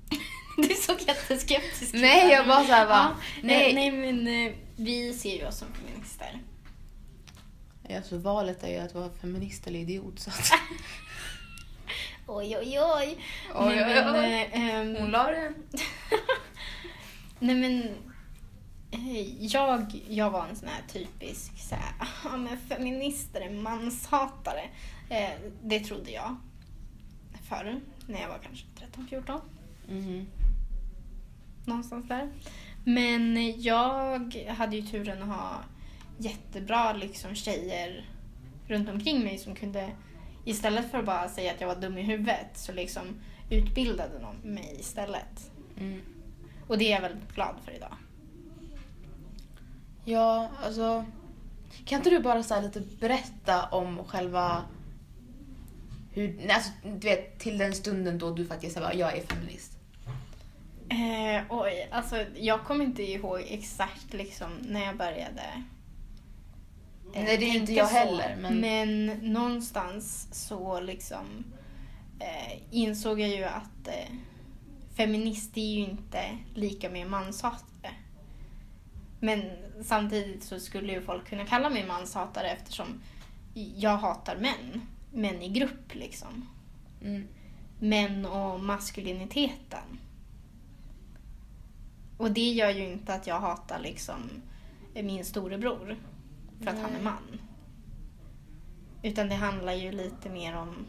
Du 0.58 0.76
såg 0.76 1.02
jätteskeptisk 1.08 1.94
ut. 1.94 2.02
Nej, 2.02 2.32
jag 2.32 2.48
bara 2.48 2.66
såhär 2.66 2.82
Ja, 2.82 2.88
va. 2.90 3.16
nej. 3.42 3.74
Nej. 3.74 3.92
nej, 3.92 4.14
men 4.14 4.28
eh, 4.28 4.54
vi 4.76 5.14
ser 5.14 5.38
ju 5.38 5.48
oss 5.48 5.58
som 5.58 5.68
feminister. 5.74 6.40
Alltså 7.96 8.18
valet 8.18 8.64
är 8.64 8.68
ju 8.68 8.78
att 8.78 8.96
vara 8.96 9.10
feminist 9.10 9.68
eller 9.68 9.80
idiot 9.80 10.20
så 10.20 10.30
att... 10.30 10.52
Oj, 12.28 12.58
oj, 12.58 12.80
oj. 12.80 13.18
Oj, 13.56 13.76
nej, 13.76 14.00
oj, 14.00 14.04
men, 14.04 14.16
oj. 14.16 14.26
eh, 14.26 14.70
ehm, 14.76 15.12
la 15.12 15.32
den. 15.32 15.54
nej, 17.40 17.56
men 17.56 17.84
eh, 18.92 19.46
jag, 19.46 20.02
jag 20.10 20.30
var 20.30 20.48
en 20.48 20.56
sån 20.56 20.68
här 20.68 20.82
typisk 20.88 21.60
så 21.60 21.76
här, 21.76 21.94
ja, 22.24 22.38
men 22.38 22.58
feminister 22.58 23.42
är 23.42 23.50
manshatare. 23.50 24.64
Eh, 25.10 25.30
det 25.64 25.80
trodde 25.80 26.12
jag 26.12 26.36
förr, 27.50 27.82
när 28.08 28.22
jag 28.22 28.30
var 28.30 28.40
kanske 28.40 28.66
13-14. 28.96 29.42
Mhm. 29.90 30.28
någonstans 31.66 32.08
där. 32.08 32.30
Men 32.84 33.54
jag 33.62 34.46
hade 34.48 34.76
ju 34.76 34.82
turen 34.82 35.22
att 35.24 35.30
ha 35.38 35.64
jättebra 36.18 36.94
liksom, 36.94 37.36
tjejer 37.36 38.10
runt 38.68 38.90
omkring 38.90 39.24
mig 39.24 39.38
som 39.38 39.56
kunde, 39.56 39.92
istället 40.50 40.92
för 40.92 40.98
att 40.98 41.06
bara 41.06 41.30
säga 41.30 41.54
att 41.54 41.62
jag 41.62 41.68
var 41.68 41.76
dum 41.76 41.98
i 41.98 42.02
huvudet, 42.02 42.48
så 42.54 42.72
liksom 42.72 43.04
utbildade 43.50 44.20
de 44.20 44.52
mig 44.54 44.78
istället. 44.80 45.52
Mm. 45.78 46.02
Och 46.68 46.78
det 46.78 46.86
är 46.86 46.92
jag 46.92 47.02
väldigt 47.02 47.36
glad 47.36 47.56
för 47.66 47.72
idag. 47.72 47.96
Ja, 50.06 50.50
alltså... 50.64 51.06
Kan 51.86 51.98
inte 51.98 52.10
du 52.10 52.20
bara 52.20 52.44
så 52.44 52.62
lite 52.62 52.82
berätta 53.00 53.66
om 53.66 54.04
själva... 54.04 54.64
Hur, 56.14 56.52
alltså, 56.52 56.72
du 56.84 57.08
vet, 57.08 57.40
till 57.40 57.58
den 57.58 57.74
stunden 57.74 58.18
då 58.18 58.32
du 58.32 58.46
faktiskt 58.46 58.76
sa 58.76 58.94
jag 58.94 59.18
är 59.18 59.22
feminist. 59.22 59.72
Eh, 60.90 61.44
oj, 61.50 61.88
alltså 61.92 62.26
jag 62.36 62.64
kommer 62.64 62.86
inte 62.86 63.04
ihåg 63.04 63.44
exakt 63.48 64.14
liksom 64.14 64.52
när 64.62 64.86
jag 64.86 64.98
började. 64.98 65.64
Eh, 67.14 67.24
Nej, 67.24 67.38
det 67.38 67.46
är 67.46 67.56
inte 67.56 67.74
jag 67.74 67.86
heller, 67.88 68.36
men- 68.42 68.60
Men 68.60 69.06
någonstans 69.34 70.28
så 70.32 70.80
liksom 70.80 71.26
eh, 72.20 72.60
insåg 72.72 73.20
jag 73.20 73.30
ju 73.30 73.44
att 73.44 73.88
eh, 73.88 74.14
feminist 74.96 75.58
är 75.58 75.62
ju 75.76 75.80
inte 75.80 76.22
lika 76.56 76.90
med 76.90 77.08
manshatare. 77.10 77.92
Men 79.20 79.42
samtidigt 79.84 80.44
så 80.44 80.60
skulle 80.60 80.94
ju 80.94 81.02
folk 81.02 81.30
kunna 81.30 81.46
kalla 81.46 81.70
mig 81.70 81.88
manshatare 81.88 82.50
eftersom 82.50 83.02
jag 83.54 83.98
hatar 83.98 84.36
män. 84.36 84.82
Män 85.14 85.42
i 85.42 85.50
grupp 85.50 85.96
liksom. 85.96 86.50
Mm. 87.04 87.28
Män 87.80 88.26
och 88.26 88.60
maskuliniteten. 88.60 90.00
Och 92.18 92.32
det 92.32 92.52
gör 92.52 92.70
ju 92.70 92.92
inte 92.92 93.14
att 93.14 93.28
jag 93.28 93.40
hatar 93.40 93.80
liksom 93.80 94.30
min 94.94 95.26
storebror 95.26 95.96
för 96.62 96.68
att 96.72 96.80
han 96.82 96.96
är 96.96 97.02
man. 97.02 97.40
Utan 99.04 99.30
det 99.30 99.36
handlar 99.36 99.74
ju 99.74 99.92
lite 99.92 100.30
mer 100.30 100.56
om 100.56 100.86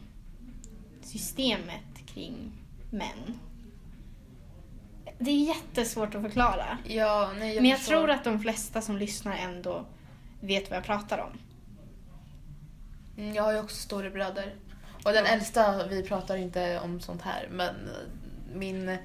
systemet 1.01 2.05
kring 2.07 2.51
män. 2.91 3.39
Det 5.19 5.31
är 5.31 5.45
jättesvårt 5.47 6.15
att 6.15 6.21
förklara. 6.21 6.77
Ja, 6.85 7.31
nej, 7.39 7.53
jag 7.53 7.61
Men 7.61 7.69
jag 7.69 7.79
förstår. 7.79 7.95
tror 7.95 8.09
att 8.09 8.23
de 8.23 8.39
flesta 8.39 8.81
som 8.81 8.97
lyssnar 8.97 9.37
ändå 9.37 9.85
vet 10.41 10.69
vad 10.69 10.77
jag 10.77 10.85
pratar 10.85 11.17
om. 11.17 11.37
Mm, 13.17 13.33
Jag 13.35 13.43
har 13.43 13.53
ju 13.53 13.59
också 13.59 13.75
storebröder. 13.75 14.55
Och 15.05 15.11
den 15.11 15.25
äldsta, 15.25 15.87
vi 15.87 16.03
pratar 16.03 16.37
inte 16.37 16.79
om 16.79 16.99
sånt 17.01 17.21
här, 17.21 17.47
men 17.51 17.75
min... 18.53 18.97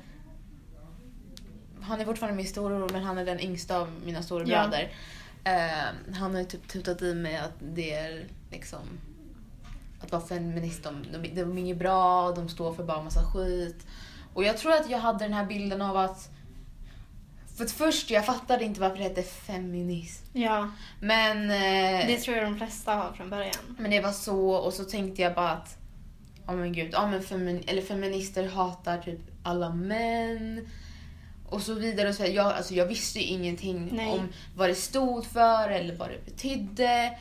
Han 1.81 2.01
är 2.01 2.05
fortfarande 2.05 2.37
min 2.37 2.47
storebror, 2.47 2.89
men 2.93 3.03
han 3.03 3.19
är 3.19 3.25
den 3.25 3.41
yngsta 3.41 3.79
av 3.79 3.93
mina 4.05 4.23
storebröder. 4.23 4.93
Eh, 5.45 6.15
han 6.15 6.35
har 6.35 6.41
ju 6.41 6.47
typ 6.47 6.69
tutat 6.69 7.03
i 7.03 7.15
mig 7.15 7.37
att 7.37 7.55
det 7.61 7.93
är 7.95 8.25
liksom... 8.51 8.81
Att 10.01 10.13
vara 10.13 10.23
feminist, 10.23 10.83
de, 10.83 11.07
de, 11.13 11.29
de 11.29 11.59
är 11.59 11.59
inget 11.63 11.79
bra, 11.79 12.33
de 12.33 12.49
står 12.49 12.75
för 12.75 12.85
bara 12.85 13.03
massa 13.03 13.25
skit. 13.25 13.87
Och 14.35 14.45
jag 14.45 14.59
tror 14.59 14.73
att 14.73 14.91
jag 14.91 14.99
hade 14.99 15.25
den 15.25 15.33
här 15.33 15.47
bilden 15.47 15.83
av 15.83 15.97
att... 15.97 16.31
För 17.57 17.65
att 17.65 17.71
först, 17.71 18.11
jag 18.11 18.27
fattade 18.27 18.65
inte 18.65 18.81
varför 18.81 18.97
det 18.97 19.03
hette 19.03 19.23
feminism. 19.23 20.25
Ja, 20.33 20.71
Men... 21.01 21.51
eh, 21.51 22.07
det 22.07 22.19
tror 22.19 22.37
jag 22.37 22.47
de 22.47 22.57
flesta 22.57 22.95
har 22.95 23.13
från 23.13 23.31
början. 23.31 23.77
men 23.79 23.91
det 23.91 24.01
var 24.01 24.13
så 24.13 24.51
och 24.51 24.73
så 24.73 24.85
tänkte 24.85 25.23
jag 25.23 25.35
bara 25.35 25.51
att 25.51 25.79
Ja 26.47 26.53
men 26.53 26.73
gud, 26.73 26.91
ja, 26.93 27.07
men 27.07 27.21
femin- 27.23 27.65
eller 27.67 27.83
feminister 27.83 28.49
hatar 28.49 28.99
typ 28.99 29.21
alla 29.43 29.71
män. 29.71 30.69
Och 31.55 31.63
så 31.63 31.75
vidare. 31.75 32.09
Och 32.09 32.15
så 32.15 32.25
jag, 32.27 32.47
alltså, 32.47 32.75
jag 32.75 32.87
visste 32.87 33.19
ju 33.19 33.25
ingenting 33.25 33.89
Nej. 33.93 34.09
om 34.09 34.29
vad 34.57 34.69
det 34.69 34.75
stod 34.75 35.27
för 35.27 35.69
eller 35.69 35.97
vad 35.97 36.09
det 36.11 36.25
betydde. 36.25 37.19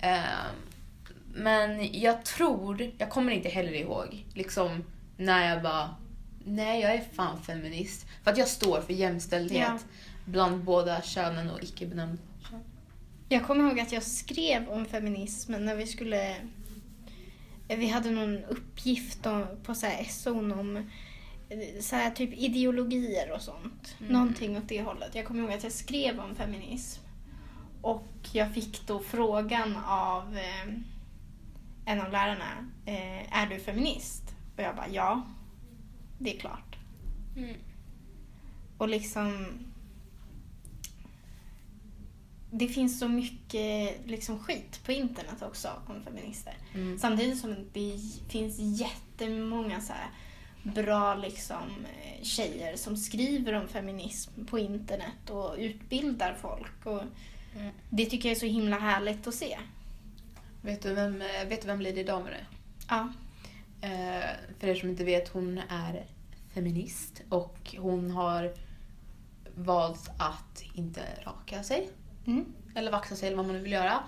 Ehm, 0.00 0.56
men 1.34 2.00
jag 2.00 2.24
tror, 2.24 2.90
jag 2.98 3.10
kommer 3.10 3.32
inte 3.32 3.48
heller 3.48 3.72
ihåg, 3.72 4.26
liksom 4.34 4.84
när 5.16 5.54
jag 5.54 5.62
bara 5.62 5.94
Nej, 6.44 6.80
jag 6.80 6.94
är 6.94 7.04
fan 7.12 7.42
feminist. 7.42 8.06
För 8.24 8.30
att 8.30 8.38
jag 8.38 8.48
står 8.48 8.80
för 8.80 8.92
jämställdhet 8.92 9.68
Ja. 9.68 9.78
bland 10.24 10.64
båda 10.64 11.02
könen 11.02 11.50
och 11.50 11.62
icke-benämnda 11.62 12.22
kön. 12.50 12.60
Jag 13.28 13.46
kommer 13.46 13.68
ihåg 13.68 13.80
att 13.80 13.92
jag 13.92 14.02
skrev 14.02 14.68
om 14.68 14.86
feminismen 14.86 15.64
när 15.64 15.76
vi 15.76 15.86
skulle... 15.86 16.36
Vi 17.68 17.88
hade 17.88 18.10
någon 18.10 18.44
uppgift 18.44 19.22
på 19.62 19.74
så 19.74 19.86
här 19.86 20.02
SO'n 20.02 20.60
om 20.60 20.90
så 21.80 21.96
här 21.96 22.10
typ 22.10 22.34
ideologier 22.34 23.32
och 23.32 23.42
sånt. 23.42 23.96
Mm. 24.00 24.12
Någonting 24.12 24.56
åt 24.56 24.68
det 24.68 24.82
hållet. 24.82 25.14
Jag 25.14 25.26
kommer 25.26 25.42
ihåg 25.42 25.52
att 25.52 25.62
jag 25.62 25.72
skrev 25.72 26.20
om 26.20 26.34
feminism. 26.34 27.02
Och 27.82 28.28
jag 28.32 28.54
fick 28.54 28.86
då 28.86 28.98
frågan 28.98 29.76
av 29.86 30.36
eh, 30.36 30.74
en 31.86 32.00
av 32.00 32.12
lärarna. 32.12 32.70
Eh, 32.86 33.38
är 33.38 33.46
du 33.46 33.58
feminist? 33.58 34.22
Och 34.56 34.62
jag 34.62 34.76
bara 34.76 34.88
ja, 34.88 35.22
det 36.18 36.36
är 36.36 36.40
klart. 36.40 36.76
Mm. 37.36 37.56
Och 38.78 38.88
liksom... 38.88 39.48
Det 42.50 42.68
finns 42.68 42.98
så 42.98 43.08
mycket 43.08 44.06
liksom, 44.06 44.38
skit 44.38 44.80
på 44.84 44.92
internet 44.92 45.42
också 45.42 45.68
om 45.86 46.02
feminister. 46.02 46.54
Mm. 46.74 46.98
Samtidigt 46.98 47.38
som 47.38 47.54
det 47.72 47.98
finns 48.28 48.58
jättemånga 48.58 49.80
så 49.80 49.92
här 49.92 50.10
bra 50.62 51.14
liksom, 51.14 51.86
eh, 52.02 52.22
tjejer 52.24 52.76
som 52.76 52.96
skriver 52.96 53.52
om 53.52 53.68
feminism 53.68 54.44
på 54.46 54.58
internet 54.58 55.30
och 55.30 55.54
utbildar 55.58 56.36
folk. 56.40 56.86
Och 56.86 57.02
Mm. 57.56 57.70
det 57.90 58.06
tycker 58.06 58.28
jag 58.28 58.36
är 58.36 58.40
så 58.40 58.46
himla 58.46 58.78
härligt 58.78 59.26
att 59.26 59.34
se. 59.34 59.58
Vet 60.62 60.82
du 60.82 60.94
vem, 60.94 61.22
eh, 61.22 61.48
vet 61.48 61.60
du 61.62 61.66
vem 61.66 61.80
Lady 61.80 62.04
Damer 62.04 62.30
är? 62.30 62.48
Ja. 62.88 63.08
Eh, 63.80 64.24
för 64.58 64.68
er 64.68 64.74
som 64.74 64.88
inte 64.88 65.04
vet, 65.04 65.28
hon 65.28 65.60
är 65.68 66.04
feminist 66.54 67.22
och 67.28 67.74
hon 67.78 68.10
har 68.10 68.52
valt 69.54 70.10
att 70.18 70.62
inte 70.74 71.02
raka 71.26 71.62
sig. 71.62 71.90
Mm. 72.26 72.44
Eller 72.74 72.92
vaxa 72.92 73.16
sig 73.16 73.26
eller 73.26 73.36
vad 73.36 73.46
man 73.46 73.54
nu 73.56 73.62
vill 73.62 73.72
göra. 73.72 74.02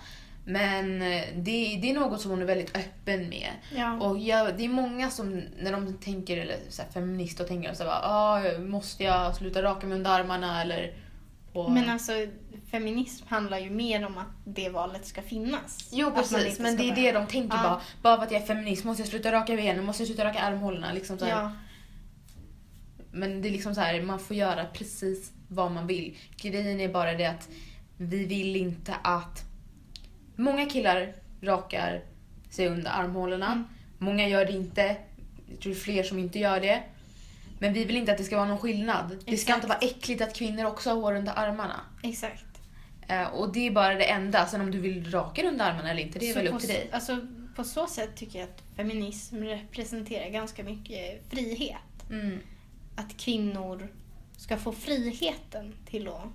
Men 0.51 1.01
eh, 1.01 1.23
det, 1.35 1.79
det 1.81 1.89
är 1.89 1.93
något 1.93 2.21
som 2.21 2.31
hon 2.31 2.41
är 2.41 2.45
väldigt 2.45 2.77
öppen 2.77 3.29
med. 3.29 3.49
ja. 3.75 3.93
Och 3.99 4.17
jag, 4.19 4.57
det 4.57 4.65
är 4.65 4.69
många 4.69 5.09
som 5.09 5.41
när 5.59 5.71
de 5.71 5.93
tänker, 5.97 6.37
eller 6.37 6.57
så 6.69 6.81
här, 6.81 6.89
feminist, 6.91 7.39
och 7.39 7.47
tänker 7.47 7.73
så 7.73 7.83
här, 7.83 7.99
ah, 8.03 8.59
måste 8.59 9.03
jag 9.03 9.35
sluta 9.35 9.63
raka 9.63 9.87
mig 9.87 9.97
under 9.97 10.11
armarna 10.11 10.61
eller... 10.61 10.93
Och, 11.53 11.71
Men 11.71 11.89
alltså, 11.89 12.11
feminism 12.71 13.25
handlar 13.27 13.59
ju 13.59 13.69
mer 13.69 14.05
om 14.05 14.17
att 14.17 14.27
det 14.45 14.69
valet 14.69 15.05
ska 15.05 15.21
finnas. 15.21 15.89
Jo 15.91 16.11
precis, 16.11 16.59
men 16.59 16.77
det 16.77 16.83
är 16.83 16.87
det 16.89 16.95
behöva- 16.95 17.19
de 17.19 17.27
tänker 17.27 17.57
Ja. 17.57 17.63
bara. 17.63 17.81
Bara 18.01 18.17
för 18.17 18.23
att 18.25 18.31
jag 18.31 18.41
är 18.41 18.45
feminist 18.45 18.83
måste 18.83 19.01
jag 19.01 19.09
sluta 19.09 19.31
raka 19.31 19.55
benen, 19.55 19.85
måste 19.85 20.03
jag 20.03 20.07
sluta 20.07 20.25
raka 20.25 20.39
armhålorna. 20.39 20.93
Liksom 20.93 21.17
så. 21.17 21.25
Ja. 21.25 21.51
Men 23.11 23.41
det 23.41 23.47
är 23.47 23.51
liksom 23.51 23.75
så 23.75 23.81
här, 23.81 24.01
man 24.01 24.19
får 24.19 24.35
göra 24.35 24.65
precis 24.65 25.31
vad 25.47 25.71
man 25.71 25.87
vill. 25.87 26.17
Grejen 26.35 26.79
är 26.79 26.89
bara 26.89 27.13
det 27.13 27.25
att 27.25 27.49
vi 27.97 28.25
vill 28.25 28.55
inte 28.55 28.95
att... 29.03 29.43
Många 30.41 30.65
killar 30.65 31.13
rakar 31.41 32.01
sig 32.49 32.67
under 32.67 32.91
armhålorna. 32.91 33.51
Mm. 33.51 33.65
Många 33.97 34.27
gör 34.27 34.45
det 34.45 34.51
inte. 34.51 34.95
Jag 35.49 35.59
tror 35.59 35.73
det 35.73 35.79
är 35.79 35.81
fler 35.81 36.03
som 36.03 36.19
inte 36.19 36.39
gör 36.39 36.59
det. 36.59 36.83
Men 37.59 37.73
vi 37.73 37.85
vill 37.85 37.95
inte 37.95 38.11
att 38.11 38.17
det 38.17 38.23
ska 38.23 38.37
vara 38.37 38.47
någon 38.47 38.57
skillnad. 38.57 39.09
Det 39.09 39.21
ska 39.21 39.31
Exakt. 39.31 39.55
inte 39.55 39.67
vara 39.67 39.79
äckligt 39.79 40.21
att 40.21 40.35
kvinnor 40.35 40.65
också 40.65 40.89
har 40.89 40.97
hår 40.97 41.15
under 41.15 41.39
armarna. 41.39 41.79
Exakt. 42.03 42.45
Eh, 43.07 43.27
och 43.27 43.53
det 43.53 43.67
är 43.67 43.71
bara 43.71 43.95
det 43.95 44.09
enda. 44.09 44.45
Sen 44.45 44.61
om 44.61 44.71
du 44.71 44.79
vill 44.79 45.11
raka 45.11 45.47
under 45.47 45.65
armarna 45.65 45.91
eller 45.91 46.01
inte, 46.01 46.19
det 46.19 46.29
är 46.29 46.33
Så 46.33 46.39
väl 46.39 46.47
upp 46.47 46.59
till 46.59 46.69
dig. 46.69 46.89
Alltså, 46.91 47.27
på 47.55 47.63
så 47.63 47.87
sätt 47.87 48.15
tycker 48.15 48.39
jag 48.39 48.49
att 48.49 48.63
feminism 48.75 49.43
representerar 49.43 50.29
ganska 50.29 50.63
mycket 50.63 51.29
frihet. 51.29 52.09
Mm. 52.09 52.39
Att 52.95 53.17
kvinnor 53.17 53.87
ska 54.37 54.57
få 54.57 54.71
friheten 54.71 55.73
till 55.85 56.07
att 56.07 56.27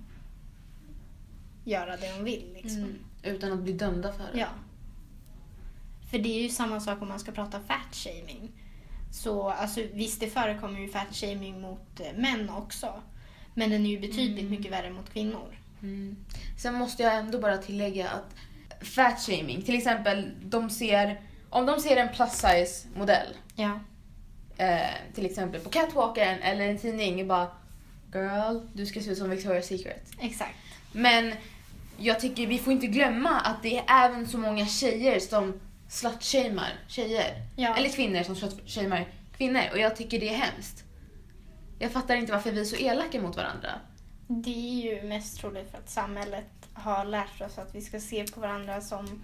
göra 1.63 1.97
det 1.97 2.17
de 2.17 2.23
vill. 2.23 2.53
Liksom. 2.53 2.77
Mm. 2.77 2.99
Utan 3.27 3.51
att 3.51 3.59
bli 3.59 3.73
dömda 3.73 4.13
för 4.13 4.23
det. 4.33 4.39
Ja. 4.39 4.47
För 6.11 6.19
det 6.19 6.29
är 6.39 6.43
ju 6.43 6.49
samma 6.49 6.79
sak 6.79 7.01
om 7.01 7.07
man 7.07 7.19
ska 7.19 7.31
prata 7.31 7.59
fat-shaming. 7.59 8.51
Så 9.11 9.49
alltså, 9.49 9.81
visst, 9.93 10.19
det 10.19 10.27
förekommer 10.29 10.79
ju 10.79 10.87
fat-shaming 10.89 11.61
mot 11.61 11.99
eh, 11.99 12.13
män 12.17 12.49
också. 12.49 13.01
Men 13.53 13.69
den 13.69 13.85
är 13.85 13.89
ju 13.89 13.99
betydligt 13.99 14.39
Mm. 14.45 14.49
mycket 14.51 14.71
värre 14.71 14.89
mot 14.89 15.09
kvinnor. 15.13 15.57
Mm. 15.81 16.15
Sen 16.57 16.73
måste 16.73 17.03
jag 17.03 17.15
ändå 17.15 17.39
bara 17.39 17.57
tillägga 17.57 18.09
att 18.09 18.35
fat 18.87 19.19
shaming, 19.25 19.61
till 19.61 19.75
exempel 19.75 20.31
de 20.43 20.69
ser, 20.69 21.21
om 21.49 21.65
de 21.65 21.79
ser 21.79 21.97
en 21.97 22.09
plus 22.15 22.31
size 22.31 22.87
modell, 22.95 23.27
Ja. 23.55 23.79
eh, 24.57 25.13
till 25.15 25.25
exempel 25.25 25.61
på 25.61 25.69
catwalken 25.69 26.39
eller 26.41 26.67
en 26.67 26.77
tidning, 26.77 27.27
bara 27.27 27.47
girl, 28.13 28.59
du 28.73 28.85
ska 28.85 29.01
se 29.01 29.11
ut 29.11 29.17
som 29.17 29.33
Victoria's 29.33 29.61
Secret. 29.61 30.11
Exakt. 30.19 30.55
Men 30.91 31.33
jag 31.97 32.19
tycker 32.19 32.47
vi 32.47 32.57
får 32.57 32.73
inte 32.73 32.87
glömma 32.87 33.29
att 33.29 33.63
det 33.63 33.77
är 33.77 34.05
även 34.05 34.27
så 34.27 34.37
många 34.37 34.65
tjejer 34.65 35.19
som 35.19 35.59
slut-shamear 35.89 36.73
tjejer. 36.87 37.33
Ja. 37.55 37.75
Eller 37.75 37.89
kvinnor 37.89 38.23
som 38.23 38.35
slut-shamear 38.35 39.07
kvinnor. 39.37 39.61
Och 39.71 39.79
jag 39.79 39.95
tycker 39.95 40.19
det 40.19 40.29
är 40.29 40.37
hemskt. 40.37 40.83
Jag 41.79 41.91
fattar 41.91 42.15
inte 42.15 42.31
varför 42.31 42.51
vi 42.51 42.61
är 42.61 42.65
så 42.65 42.75
elaka 42.75 43.21
mot 43.21 43.37
varandra. 43.37 43.69
Det 44.27 44.49
är 44.49 44.95
ju 44.95 45.07
mest 45.07 45.39
troligt 45.39 45.71
för 45.71 45.77
att 45.77 45.89
samhället 45.89 46.69
har 46.73 47.05
lärt 47.05 47.41
oss 47.41 47.57
att 47.57 47.75
vi 47.75 47.81
ska 47.81 47.99
se 47.99 48.23
på 48.23 48.39
varandra 48.39 48.81
som 48.81 49.23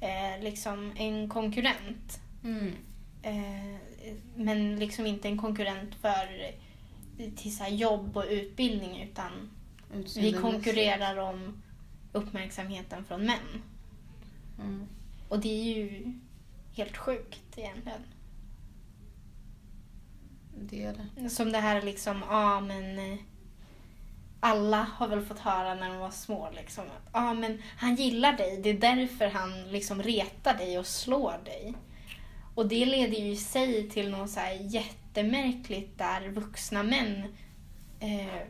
eh, 0.00 0.42
liksom 0.42 0.92
en 0.96 1.28
konkurrent. 1.28 2.20
Mm. 2.44 2.72
Eh, 3.22 3.76
men 4.36 4.78
liksom 4.78 5.06
inte 5.06 5.28
en 5.28 5.38
konkurrent 5.38 5.94
för 5.94 6.54
eh, 7.18 7.30
till 7.36 7.56
så 7.56 7.64
jobb 7.68 8.16
och 8.16 8.24
utbildning 8.28 9.02
utan 9.02 9.50
vi 10.16 10.32
konkurrerar 10.32 11.16
om 11.16 11.62
uppmärksamheten 12.14 13.04
från 13.04 13.26
män. 13.26 13.62
Mm. 14.58 14.86
Och 15.28 15.38
det 15.38 15.48
är 15.48 15.76
ju 15.76 16.12
helt 16.72 16.96
sjukt 16.96 17.58
egentligen. 17.58 18.02
Det 20.56 20.84
är 20.84 21.08
det. 21.16 21.30
Som 21.30 21.52
det 21.52 21.58
här 21.58 21.82
liksom, 21.82 22.24
ja 22.28 22.60
men 22.60 22.98
eh, 22.98 23.18
alla 24.40 24.82
har 24.82 25.08
väl 25.08 25.24
fått 25.24 25.38
höra 25.38 25.74
när 25.74 25.88
de 25.88 25.98
var 25.98 26.10
små 26.10 26.50
liksom 26.50 26.84
att 26.84 27.10
ja 27.12 27.34
men 27.34 27.62
han 27.76 27.94
gillar 27.94 28.32
dig, 28.32 28.60
det 28.62 28.70
är 28.70 28.78
därför 28.78 29.28
han 29.28 29.70
liksom 29.70 30.02
retar 30.02 30.54
dig 30.54 30.78
och 30.78 30.86
slår 30.86 31.44
dig. 31.44 31.74
Och 32.54 32.68
det 32.68 32.86
leder 32.86 33.18
ju 33.18 33.30
i 33.30 33.36
sig 33.36 33.90
till 33.90 34.10
något 34.10 34.30
så 34.30 34.40
här 34.40 34.58
jättemärkligt 34.60 35.98
där 35.98 36.28
vuxna 36.28 36.82
män 36.82 37.34
eh, 38.00 38.42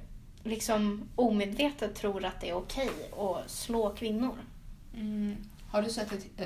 liksom 0.45 1.09
omedvetet 1.17 1.95
tror 1.95 2.25
att 2.25 2.41
det 2.41 2.49
är 2.51 2.55
okej 2.55 2.91
att 3.19 3.51
slå 3.51 3.91
kvinnor. 3.95 4.35
Mm. 4.95 5.37
Har 5.71 5.83
du 5.83 5.91
sett 5.91 6.13
ett... 6.13 6.37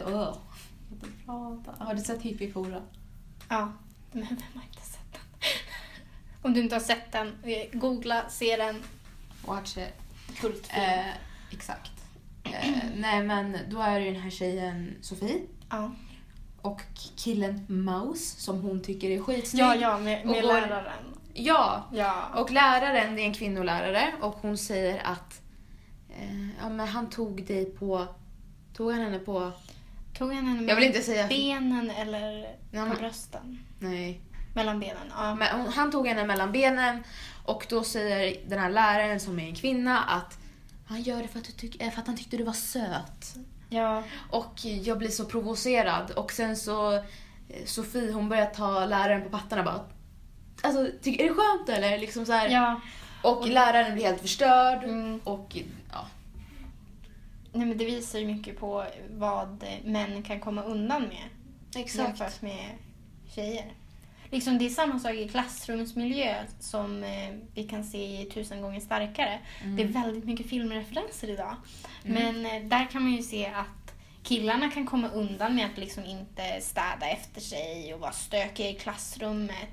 Prata. 1.24 1.84
Har 1.84 1.94
du 1.94 2.00
sett 2.02 2.22
Hippiefora? 2.22 2.82
Ja, 3.48 3.72
men 4.12 4.26
vem 4.28 4.38
har 4.54 4.62
inte 4.62 4.82
sett 4.90 5.12
den? 5.12 5.20
Om 6.42 6.54
du 6.54 6.60
inte 6.60 6.74
har 6.74 6.80
sett 6.80 7.12
den, 7.12 7.32
eh, 7.42 7.78
googla, 7.78 8.28
se 8.28 8.56
den. 8.56 8.82
Watch 9.46 9.76
it. 9.76 9.88
Kultfilm. 10.40 10.82
Eh, 10.84 11.06
exakt. 11.50 11.92
Eh, 12.44 12.76
nej 12.96 13.22
men 13.24 13.58
då 13.70 13.80
är 13.80 14.00
det 14.00 14.06
ju 14.06 14.12
den 14.12 14.22
här 14.22 14.30
tjejen 14.30 14.96
Sofie 15.00 15.40
ja. 15.70 15.90
och 16.62 16.82
killen 17.16 17.66
Mouse 17.68 18.40
som 18.40 18.60
hon 18.62 18.80
tycker 18.82 19.10
är 19.10 19.20
skitsnygg. 19.22 19.62
ja, 19.64 19.74
ja, 19.76 19.98
med, 19.98 20.26
med 20.26 20.36
Och 20.36 20.42
går- 20.42 20.52
läraren. 20.60 21.04
Ja, 21.38 21.88
Ja. 21.92 22.28
och 22.34 22.50
läraren 22.50 23.14
det 23.16 23.22
är 23.22 23.26
en 23.26 23.34
kvinnolärare 23.34 24.12
och 24.20 24.34
hon 24.34 24.58
säger 24.58 25.00
att 25.06 25.40
eh, 26.10 26.48
ja, 26.62 26.68
men 26.68 26.88
han 26.88 27.10
tog 27.10 27.46
dig 27.46 27.64
på... 27.64 28.06
Tog 28.76 28.92
han 28.92 29.00
henne 29.00 29.18
på... 29.18 29.52
Tog 30.18 30.32
han 30.34 30.44
henne 30.46 30.68
Jag 30.68 30.76
vill 30.76 30.84
inte 30.84 31.00
säga... 31.02 31.26
benen 31.26 31.90
eller 31.90 32.56
Ja, 32.70 32.86
på 32.86 32.96
brösten? 32.96 33.58
Nej. 33.78 34.20
Mellan 34.54 34.80
benen, 34.80 35.12
ja. 35.16 35.34
Men 35.34 35.66
han 35.72 35.90
tog 35.90 36.06
henne 36.08 36.24
mellan 36.24 36.52
benen 36.52 37.02
och 37.44 37.66
då 37.68 37.84
säger 37.84 38.48
den 38.48 38.58
här 38.58 38.70
läraren 38.70 39.20
som 39.20 39.38
är 39.38 39.48
en 39.48 39.54
kvinna 39.54 39.98
att 40.04 40.38
han 40.86 41.02
gör 41.02 41.22
det 41.22 41.28
för 41.28 41.38
att, 41.38 41.44
du 41.44 41.52
tyck, 41.52 41.82
eh, 41.82 41.90
för 41.90 42.00
att 42.00 42.06
han 42.06 42.16
tyckte 42.16 42.36
du 42.36 42.44
var 42.44 42.52
söt. 42.52 43.34
ja. 43.68 44.02
Och 44.30 44.64
jag 44.64 44.98
blir 44.98 45.08
så 45.08 45.24
provocerad 45.24 46.10
och 46.10 46.32
sen 46.32 46.56
så 46.56 46.92
eh, 46.94 47.02
Sofie 47.66 48.12
hon 48.12 48.28
börjar 48.28 48.46
ta 48.46 48.86
läraren 48.86 49.22
på 49.22 49.28
pattarna 49.28 49.62
bara 49.62 49.80
Alltså, 50.62 50.86
tycker, 51.02 51.24
är 51.24 51.28
det 51.28 51.34
skönt 51.34 51.68
eller? 51.68 51.98
Liksom 51.98 52.26
så 52.26 52.32
här. 52.32 52.48
ja. 52.48 52.80
Och 53.22 53.48
läraren 53.48 53.94
blir 53.94 54.04
helt 54.04 54.20
förstörd. 54.20 54.84
Mm. 54.84 55.20
Och 55.24 55.56
ja. 55.92 56.06
Nej, 57.52 57.66
men 57.66 57.78
det 57.78 57.84
visar 57.84 58.18
ju 58.18 58.26
mycket 58.26 58.58
på 58.58 58.84
vad 59.10 59.64
män 59.84 60.22
kan 60.22 60.40
komma 60.40 60.62
undan 60.62 61.02
med 61.02 61.28
jämfört 61.74 62.42
med 62.42 62.68
tjejer. 63.34 63.72
Liksom 64.30 64.58
det 64.58 64.66
är 64.66 64.70
samma 64.70 64.98
sak 64.98 65.14
i 65.14 65.28
klassrumsmiljö 65.28 66.44
som 66.60 67.04
eh, 67.04 67.30
vi 67.54 67.64
kan 67.64 67.84
se 67.84 68.20
i 68.20 68.24
Tusen 68.24 68.62
gånger 68.62 68.80
starkare. 68.80 69.38
Det 69.76 69.82
är 69.82 69.86
väldigt 69.86 70.24
mycket 70.24 70.48
filmreferenser 70.48 71.30
idag. 71.30 71.56
Men 72.02 72.46
eh, 72.46 72.62
där 72.62 72.86
kan 72.90 73.02
man 73.02 73.12
ju 73.12 73.22
se 73.22 73.46
att 73.46 73.94
killarna 74.22 74.70
kan 74.70 74.86
komma 74.86 75.08
undan 75.08 75.54
med 75.54 75.66
att 75.66 75.78
liksom 75.78 76.04
inte 76.04 76.60
städa 76.60 77.08
efter 77.08 77.40
sig 77.40 77.94
och 77.94 78.00
vara 78.00 78.12
stökiga 78.12 78.70
i 78.70 78.74
klassrummet. 78.74 79.68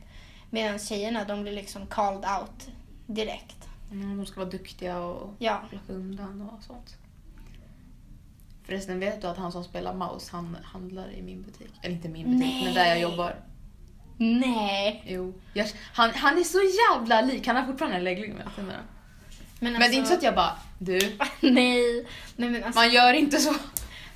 Medan 0.56 0.80
tjejerna 0.80 1.24
de 1.26 1.42
blir 1.42 1.52
liksom 1.54 1.88
called 1.88 2.26
out 2.40 2.68
direkt. 3.08 3.68
Mm, 3.92 4.18
de 4.18 4.26
ska 4.26 4.40
vara 4.40 4.50
duktiga 4.50 4.98
och 5.00 5.34
Ja. 5.40 5.62
plocka 5.70 5.94
undan 5.94 6.42
och 6.42 6.64
sånt. 6.64 6.96
Förresten, 8.64 9.00
vet 9.00 9.22
du 9.22 9.28
att 9.28 9.38
han 9.38 9.52
som 9.52 9.64
spelar 9.64 9.94
Maus, 9.94 10.30
han 10.30 10.58
handlar 10.64 11.12
i 11.12 11.22
min 11.22 11.42
butik? 11.44 11.72
Eller 11.82 11.96
inte 11.96 12.08
min 12.10 12.40
butik, 12.40 12.64
men 12.64 12.74
där 12.74 12.86
jag 12.86 13.00
jobbar. 13.00 13.36
Nej! 14.18 15.04
Jo. 15.08 15.34
Jag, 15.54 15.68
han, 15.94 16.10
han 16.14 16.38
är 16.38 16.44
så 16.44 16.60
jävla 16.94 17.22
lik, 17.22 17.48
han 17.48 17.56
har 17.56 17.66
fortfarande 17.66 17.98
en 17.98 18.04
läggning 18.04 18.34
med 18.34 18.48
tänderna. 18.56 18.80
Men, 19.60 19.74
Men 19.74 19.82
det 19.82 19.88
är 19.88 19.94
inte 19.98 20.10
så 20.10 20.14
att 20.16 20.24
jag 20.24 20.36
bara, 20.36 20.58
du, 20.80 21.00
Nej. 21.42 22.08
Nej 22.36 22.50
men, 22.50 22.64
alltså, 22.64 22.80
man 22.80 22.92
gör 22.92 23.14
inte 23.14 23.38
så. 23.38 23.52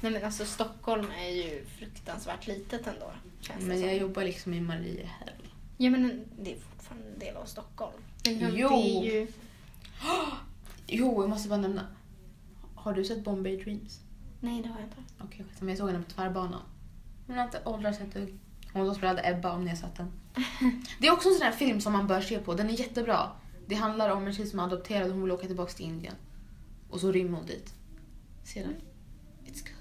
nej 0.01 0.11
men 0.11 0.23
alltså 0.25 0.45
Stockholm 0.45 1.07
är 1.21 1.29
ju 1.29 1.65
fruktansvärt 1.79 2.47
litet 2.47 2.87
ändå. 2.87 3.11
Men 3.59 3.77
som. 3.79 3.87
jag 3.87 3.97
jobbar 3.97 4.23
liksom 4.23 4.53
i 4.53 4.61
Mariehäll. 4.61 5.48
Ja 5.81 5.89
men 5.89 6.25
det 6.39 6.53
är 6.53 6.59
fortfarande 6.59 7.07
en 7.07 7.19
del 7.19 7.35
av 7.35 7.45
Stockholm. 7.45 7.93
Men 8.25 8.55
Jo. 8.55 8.69
Det 8.69 8.75
är 8.75 9.03
ju... 9.03 9.27
Jo, 10.87 11.23
jag 11.23 11.29
måste 11.29 11.49
bara 11.49 11.59
nämna. 11.59 11.87
Har 12.75 12.93
du 12.93 13.05
sett 13.05 13.23
Bombay 13.23 13.63
Dreams? 13.63 13.99
Nej 14.39 14.61
det 14.61 14.69
har 14.69 14.79
jag 14.79 14.87
inte. 14.87 15.03
Okej, 15.19 15.45
skit, 15.49 15.61
men 15.61 15.69
jag 15.69 15.77
såg 15.77 15.89
henne 15.89 16.03
på 16.03 16.11
tvärbanan. 16.11 16.61
Hon 17.27 17.37
har 17.37 17.45
inte 17.45 17.61
åldrats 17.65 17.99
ett 17.99 18.13
dugg. 18.13 18.39
Hon 18.73 18.85
som 18.85 18.95
spelade 18.95 19.29
Ebba 19.29 19.51
om 19.51 19.63
ni 19.63 19.69
har 19.69 19.77
sett 19.77 19.95
den. 19.95 20.11
Det 20.99 21.07
är 21.07 21.11
också 21.11 21.29
en 21.29 21.35
sån 21.35 21.45
här 21.45 21.51
film 21.51 21.81
som 21.81 21.93
man 21.93 22.07
bör 22.07 22.21
se 22.21 22.39
på. 22.39 22.53
Den 22.53 22.69
är 22.69 22.79
jättebra. 22.79 23.31
Det 23.67 23.75
handlar 23.75 24.09
om 24.09 24.27
en 24.27 24.33
tjej 24.33 24.47
som 24.47 24.59
är 24.59 24.63
adopterad 24.63 25.07
och 25.07 25.13
hon 25.13 25.23
vill 25.23 25.31
åka 25.31 25.47
tillbaka 25.47 25.73
till 25.73 25.85
Indien. 25.85 26.15
Och 26.89 26.99
så 26.99 27.11
rymmer 27.11 27.37
hon 27.37 27.45
dit. 27.45 27.73
Se 28.43 28.61
den. 28.61 28.75
It's 29.45 29.63
good. 29.63 29.78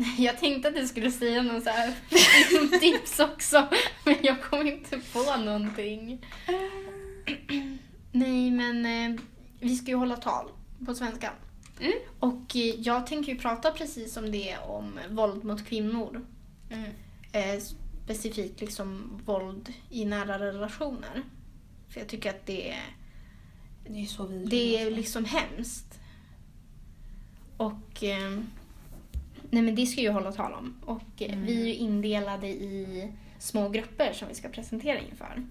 Jag 0.18 0.38
tänkte 0.38 0.68
att 0.68 0.74
du 0.74 0.86
skulle 0.86 1.10
säga 1.10 1.42
någon 1.42 1.62
så 1.62 1.70
här 1.70 1.94
tips 2.80 3.20
också. 3.20 3.68
Men 4.04 4.16
jag 4.22 4.42
kom 4.42 4.66
inte 4.66 5.00
på 5.12 5.36
någonting. 5.36 6.26
Nej 8.12 8.50
men 8.50 8.86
eh, 8.86 9.20
vi 9.60 9.76
ska 9.76 9.86
ju 9.90 9.96
hålla 9.96 10.16
tal 10.16 10.46
på 10.86 10.94
svenska. 10.94 11.32
Mm. 11.80 11.92
Och 12.20 12.56
eh, 12.56 12.80
jag 12.80 13.06
tänker 13.06 13.32
ju 13.32 13.38
prata 13.38 13.70
precis 13.70 14.16
om 14.16 14.32
det 14.32 14.56
om 14.58 14.98
våld 15.10 15.44
mot 15.44 15.66
kvinnor. 15.66 16.26
Mm. 16.70 16.90
Eh, 17.32 17.62
specifikt 18.04 18.60
liksom 18.60 19.20
våld 19.24 19.72
i 19.90 20.04
nära 20.04 20.38
relationer. 20.38 21.22
För 21.88 22.00
jag 22.00 22.08
tycker 22.08 22.30
att 22.30 22.46
det 22.46 22.70
är, 22.70 22.84
Det 23.88 24.02
är 24.02 24.06
så 24.06 24.26
vidrigt. 24.26 24.50
det 24.50 24.76
är 24.76 24.86
alltså. 24.86 24.96
liksom 24.96 25.24
hemskt. 25.24 26.00
Och 27.56 28.04
eh, 28.04 28.38
nej 29.50 29.62
men 29.62 29.74
det 29.74 29.86
ska 29.86 30.00
ju 30.00 30.10
hålla 30.10 30.32
tal 30.32 30.52
om. 30.52 30.74
Och 30.84 31.22
Mm. 31.22 31.46
vi 31.46 31.62
är 31.62 31.66
ju 31.66 31.74
indelade 31.74 32.46
i 32.48 33.08
små 33.38 33.68
grupper 33.68 34.12
som 34.12 34.28
vi 34.28 34.34
ska 34.34 34.48
presentera 34.48 34.98
inför. 35.00 35.42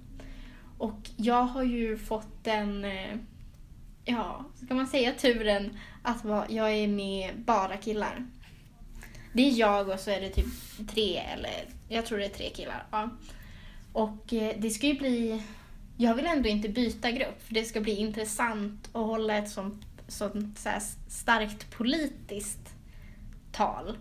Och 0.77 1.09
jag 1.17 1.43
har 1.43 1.63
ju 1.63 1.97
fått 1.97 2.43
den, 2.43 2.85
eh, 2.85 3.15
ja, 4.05 4.45
ska 4.65 4.73
man 4.75 4.87
säga 4.87 5.13
turen 5.13 5.77
att 6.03 6.25
vara, 6.25 6.45
jag 6.49 6.71
är 6.71 6.87
med 6.87 7.39
bara 7.39 7.77
killar. 7.77 8.25
Det 9.33 9.41
är 9.49 9.59
jag 9.59 9.89
och 9.89 9.99
så 9.99 10.11
är 10.11 10.21
det 10.21 10.29
typ 10.29 10.45
tre 10.93 11.17
eller 11.17 11.51
jag 11.89 12.05
tror 12.05 12.17
det 12.17 12.25
är 12.25 12.29
tre 12.29 12.49
killar. 12.49 12.83
Ja. 12.91 13.09
Och 13.93 14.33
eh, 14.33 14.55
det 14.59 14.69
ska 14.69 14.87
ju 14.87 14.93
bli, 14.99 15.43
jag 15.97 16.15
vill 16.15 16.25
ändå 16.25 16.49
inte 16.49 16.69
byta 16.69 17.11
grupp 17.11 17.41
för 17.47 17.53
det 17.53 17.63
ska 17.63 17.81
bli 17.81 17.95
intressant 17.95 18.87
att 18.87 19.05
hålla 19.05 19.37
ett 19.37 19.49
sånt, 19.49 19.85
sånt 20.07 20.59
så 20.59 20.69
starkt 21.09 21.71
politiskt 21.71 22.68
tal. 23.51 23.97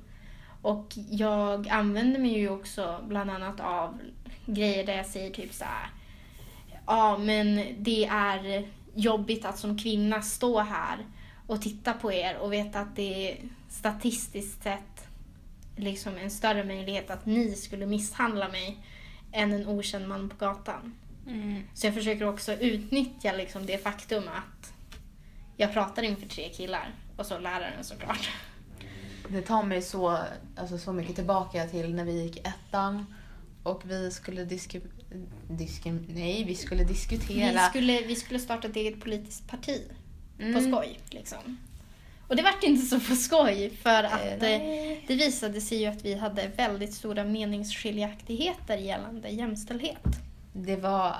Och 0.63 0.87
jag 1.11 1.69
använder 1.69 2.21
mig 2.21 2.39
ju 2.39 2.49
också 2.49 3.05
bland 3.09 3.31
annat 3.31 3.61
av 3.61 3.99
grejer 4.47 4.87
där 4.87 4.97
jag 4.97 5.07
säger 5.07 5.31
typ 5.31 5.55
så 5.55 5.65
här. 5.65 5.91
Ja, 6.87 7.19
men 7.19 7.77
det 7.79 8.05
är 8.05 8.69
jobbigt 8.95 9.45
att 9.45 9.59
som 9.59 9.79
kvinna 9.79 10.23
stå 10.23 10.61
här 10.61 10.99
och 11.47 11.63
titta 11.63 11.93
på 11.93 12.13
er 12.13 12.37
och 12.37 12.53
veta 12.53 12.81
att 12.81 12.97
det 12.97 13.31
är 13.31 13.39
statistiskt 13.69 14.63
sett 14.63 15.09
liksom 15.77 16.17
en 16.17 16.31
större 16.31 16.65
möjlighet 16.65 17.11
att 17.11 17.27
ni 17.27 17.55
skulle 17.55 17.87
misshandla 17.87 18.49
mig 18.49 18.79
än 19.33 19.53
en 19.53 19.69
okänd 19.69 20.09
man 20.09 20.29
på 20.29 20.37
gatan. 20.37 20.95
Mm. 21.27 21.63
Så 21.75 21.87
jag 21.87 21.95
försöker 21.95 22.29
också 22.29 22.53
utnyttja 22.53 23.33
liksom 23.33 23.67
det 23.67 23.83
faktum 23.83 24.25
att 24.29 24.73
jag 25.57 25.73
pratar 25.73 26.03
inför 26.03 26.29
tre 26.29 26.49
killar 26.49 26.95
och 27.17 27.27
så 27.27 27.39
läraren 27.39 27.85
såklart. 27.85 28.31
Det 29.29 29.43
tar 29.43 29.63
mig 29.63 29.83
så, 29.83 30.19
alltså, 30.57 30.79
så 30.79 30.93
mycket 30.93 31.15
tillbaka 31.15 31.67
till 31.67 31.95
när 31.95 32.05
vi 32.05 32.23
gick 32.23 32.37
ettan 32.47 33.07
och 33.63 33.83
vi 33.91 34.11
skulle 34.11 34.45
diski, 34.45 34.81
diski, 35.51 35.91
nej, 36.09 36.45
vi 36.45 36.55
skulle 36.55 36.83
Vi 36.85 36.89
diskutera. 36.89 37.69
skulle, 37.69 38.01
vi 38.03 38.17
skulle 38.17 38.39
starta 38.41 38.69
ett 38.69 38.77
eget 38.77 39.01
politiskt 39.01 39.49
parti 39.49 39.83
på 40.37 40.43
Mm. 40.45 40.73
skoj. 40.73 40.99
Liksom. 41.11 41.59
Och 42.29 42.37
det 42.37 42.43
vart 42.43 42.63
inte 42.63 42.87
så 42.87 43.01
på 43.01 43.17
skoj 43.17 43.71
för 43.83 44.05
att 44.05 44.13
eh, 44.25 44.37
nej. 44.41 45.05
det 45.09 45.15
visade 45.15 45.61
sig 45.61 45.79
ju 45.79 45.87
att 45.87 46.05
vi 46.05 46.15
hade 46.15 46.49
väldigt 46.57 46.95
stora 46.95 47.25
meningsskiljaktigheter 47.25 48.77
gällande 48.77 49.29
jämställdhet. 49.29 50.07
Det 50.53 50.77
var... 50.77 51.17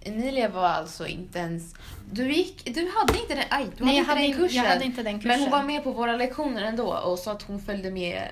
Emilia 0.00 0.48
var 0.48 0.68
alltså 0.68 1.06
inte 1.06 1.38
ens... 1.38 1.74
Du, 2.12 2.32
gick, 2.32 2.74
du 2.74 2.90
hade 2.96 3.18
inte 3.20 3.34
den, 3.34 3.44
aj, 3.50 3.66
du 3.78 3.84
Nej, 3.84 3.96
jag 3.96 4.04
hade 4.04 4.20
hade, 4.20 4.26
inte 4.26 4.36
den 4.38 4.42
in- 4.42 4.48
kursen. 4.48 4.64
jag 4.64 4.70
hade 4.70 4.84
inte 4.84 5.02
den 5.02 5.14
kursen. 5.20 5.28
Men 5.28 5.40
hon 5.40 5.50
var 5.50 5.62
med 5.62 5.84
på 5.84 5.92
våra 5.92 6.16
lektioner 6.16 6.62
ändå 6.62 6.92
och 6.94 7.18
sa 7.18 7.32
att 7.32 7.42
hon 7.42 7.60
följde 7.62 7.90
med 7.90 8.22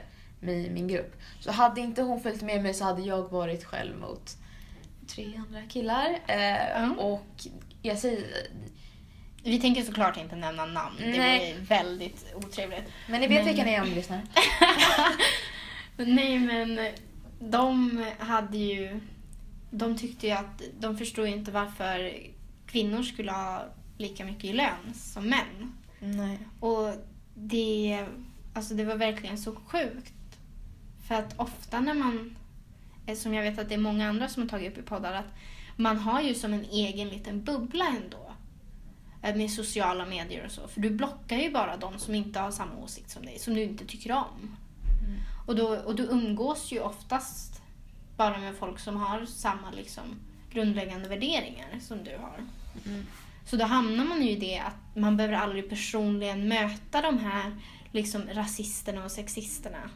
mig 0.40 0.66
i 0.66 0.70
min 0.70 0.88
grupp. 0.88 1.16
Så 1.40 1.50
hade 1.52 1.80
inte 1.80 2.02
hon 2.02 2.20
följt 2.20 2.42
med 2.42 2.62
mig 2.62 2.74
så 2.74 2.84
hade 2.84 3.02
jag 3.02 3.30
varit 3.30 3.64
själv 3.64 3.96
mot 3.98 4.36
tre 5.08 5.32
andra 5.48 5.62
killar. 5.68 6.18
Eh, 6.26 6.38
Ja. 6.70 6.94
Och 6.98 7.26
jag 7.82 7.98
säger... 7.98 8.24
Vi 9.44 9.60
tänker 9.60 9.82
såklart 9.82 10.16
inte 10.16 10.36
nämna 10.36 10.66
namn. 10.66 10.96
Det 10.98 11.06
Nej. 11.06 11.52
vore 11.54 11.62
väldigt 11.64 12.34
otrevligt. 12.34 12.84
Men 13.08 13.20
ni 13.20 13.26
vet 13.26 13.36
Men- 13.36 13.46
vilka 13.46 13.64
ni 13.64 13.72
är 13.74 13.82
om 13.82 13.88
ni 13.88 13.94
lyssnar. 13.94 14.20
Nej 15.96 16.38
men 16.38 16.80
de 17.40 18.04
hade 18.18 18.56
ju... 18.58 19.00
De 19.70 19.96
tyckte 19.96 20.26
ju 20.26 20.32
att 20.32 20.62
de 20.80 20.98
förstod 20.98 21.26
ju 21.26 21.32
inte 21.32 21.50
varför 21.50 22.12
kvinnor 22.66 23.02
skulle 23.02 23.32
ha 23.32 23.64
lika 23.98 24.24
mycket 24.24 24.44
i 24.44 24.52
lön 24.52 24.94
som 24.94 25.28
män. 25.28 25.72
Nej. 26.00 26.38
Och 26.60 26.94
det, 27.34 28.06
alltså 28.54 28.74
det 28.74 28.84
var 28.84 28.96
verkligen 28.96 29.38
så 29.38 29.54
sjukt. 29.54 30.12
För 31.08 31.14
att 31.14 31.38
ofta 31.38 31.80
när 31.80 31.94
man, 31.94 32.36
eh, 33.06 33.16
som 33.16 33.34
jag 33.34 33.42
vet 33.42 33.58
att 33.58 33.68
det 33.68 33.74
är 33.74 33.78
många 33.78 34.08
andra 34.08 34.28
som 34.28 34.42
har 34.42 34.48
tagit 34.48 34.72
upp 34.72 34.78
i 34.78 34.82
poddar, 34.82 35.12
att 35.12 35.34
man 35.76 35.98
har 35.98 36.20
ju 36.20 36.34
som 36.34 36.52
en 36.52 36.64
egen 36.64 37.08
liten 37.08 37.44
bubbla 37.44 37.86
ändå. 37.86 38.32
Eh, 39.22 39.36
Med 39.36 39.50
sociala 39.50 40.06
medier 40.06 40.44
och 40.46 40.52
så. 40.52 40.68
För 40.68 40.80
du 40.80 40.90
blockar 40.90 41.36
ju 41.36 41.50
bara 41.52 41.76
de 41.76 41.98
som 41.98 42.14
inte 42.14 42.40
har 42.40 42.50
samma 42.50 42.76
åsikt 42.76 43.10
som 43.10 43.24
dig, 43.24 43.38
som 43.38 43.54
du 43.54 43.62
inte 43.62 43.84
tycker 43.86 44.12
om. 44.12 44.56
Mm. 45.04 45.20
Och, 45.46 45.56
då, 45.56 45.76
och 45.76 45.94
du 45.94 46.02
umgås 46.02 46.72
ju 46.72 46.80
oftast 46.80 47.62
bara 48.16 48.38
med 48.38 48.54
folk 48.54 48.78
som 48.78 48.96
har 48.96 49.26
samma 49.26 49.70
liksom, 49.70 50.04
grundläggande 50.52 51.08
värderingar 51.08 51.66
som 51.80 52.04
du 52.04 52.10
har. 52.10 52.38
Mm. 52.86 53.06
Så 53.46 53.56
då 53.56 53.64
hamnar 53.64 54.04
man 54.04 54.22
ju 54.22 54.30
i 54.30 54.36
det 54.36 54.58
att 54.58 54.96
man 54.96 55.16
behöver 55.16 55.36
aldrig 55.36 55.68
personligen 55.68 56.48
möta 56.48 57.02
de 57.02 57.18
här 57.18 57.56
liksom, 57.92 58.22
rasisterna 58.32 59.04
och 59.04 59.10
sexisterna. 59.10 59.90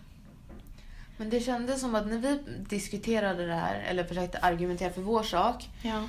Men 1.16 1.30
det 1.30 1.40
kändes 1.40 1.80
som 1.80 1.94
att 1.94 2.06
när 2.06 2.18
vi 2.18 2.42
diskuterade 2.68 3.46
det 3.46 3.54
här, 3.54 3.74
eller 3.88 4.04
försökte 4.04 4.38
argumentera 4.38 4.92
för 4.92 5.02
vår 5.02 5.22
sak, 5.22 5.68
Ja. 5.82 6.02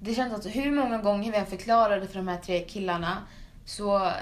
det 0.00 0.14
kändes 0.14 0.46
att 0.46 0.54
hur 0.56 0.70
många 0.72 0.98
gånger 0.98 1.32
vi 1.32 1.38
än 1.38 1.46
förklarade 1.46 2.06
för 2.06 2.14
de 2.16 2.28
här 2.28 2.38
tre 2.38 2.60
killarna 2.60 3.18
så 3.64 4.12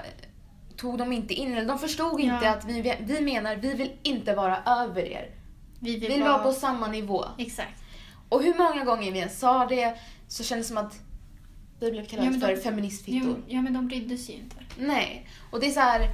tog 0.77 0.97
de 0.97 1.13
inte 1.13 1.33
in, 1.33 1.53
eller 1.57 1.67
de 1.67 1.79
förstod 1.79 2.19
inte 2.19 2.45
Ja. 2.45 2.51
att 2.51 2.65
vi, 2.65 2.95
vi 2.99 3.21
menar, 3.21 3.55
vi 3.55 3.73
vill 3.73 3.91
inte 4.03 4.35
vara 4.35 4.57
över 4.65 5.01
er. 5.01 5.29
Vi 5.79 5.91
Vi 5.93 5.99
vill, 5.99 6.09
vill 6.11 6.21
vara... 6.23 6.31
vara 6.31 6.43
på 6.43 6.53
samma 6.53 6.87
nivå. 6.87 7.25
Exakt. 7.37 7.83
Och 8.29 8.43
hur 8.43 8.57
många 8.57 8.83
gånger 8.85 9.11
vi 9.11 9.19
än 9.19 9.29
sa 9.29 9.65
det 9.65 9.97
så 10.27 10.43
kändes 10.43 10.67
det 10.67 10.73
som 10.75 10.85
att 10.85 10.99
vi 11.79 11.91
blev 11.91 12.05
kallade 12.05 12.25
Ja, 12.25 12.31
men 12.31 12.41
för 12.41 12.55
de- 12.55 12.61
feministfittor. 12.61 13.29
Ja, 13.47 13.55
ja, 13.55 13.61
men 13.61 13.73
de 13.73 13.87
brydde 13.87 14.17
sig 14.17 14.35
ju 14.35 14.41
inte. 14.41 14.55
Nej. 14.77 15.29
Och 15.51 15.59
det 15.59 15.67
är 15.67 15.71
så 15.71 15.79
här. 15.79 16.09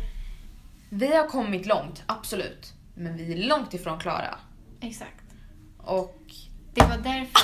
Vi 0.90 1.16
har 1.16 1.28
kommit 1.28 1.66
långt, 1.66 2.04
absolut. 2.06 2.74
Men 2.96 3.18
vi 3.18 3.34
är 3.34 3.48
långt 3.48 3.74
ifrån 3.74 4.00
klara. 4.00 4.38
Exakt. 4.82 5.24
Och 5.78 6.22
Det 6.74 6.82
var 6.82 6.98
därför... 6.98 7.42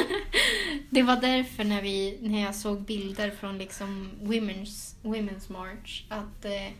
det 0.90 1.02
var 1.02 1.16
därför 1.16 1.64
när, 1.64 1.82
vi, 1.82 2.18
när 2.20 2.42
jag 2.42 2.54
såg 2.54 2.80
bilder 2.82 3.30
från 3.30 3.58
liksom 3.58 4.10
Women's, 4.22 4.94
women's 5.02 5.52
March 5.52 6.04
att 6.08 6.44
eh, 6.44 6.72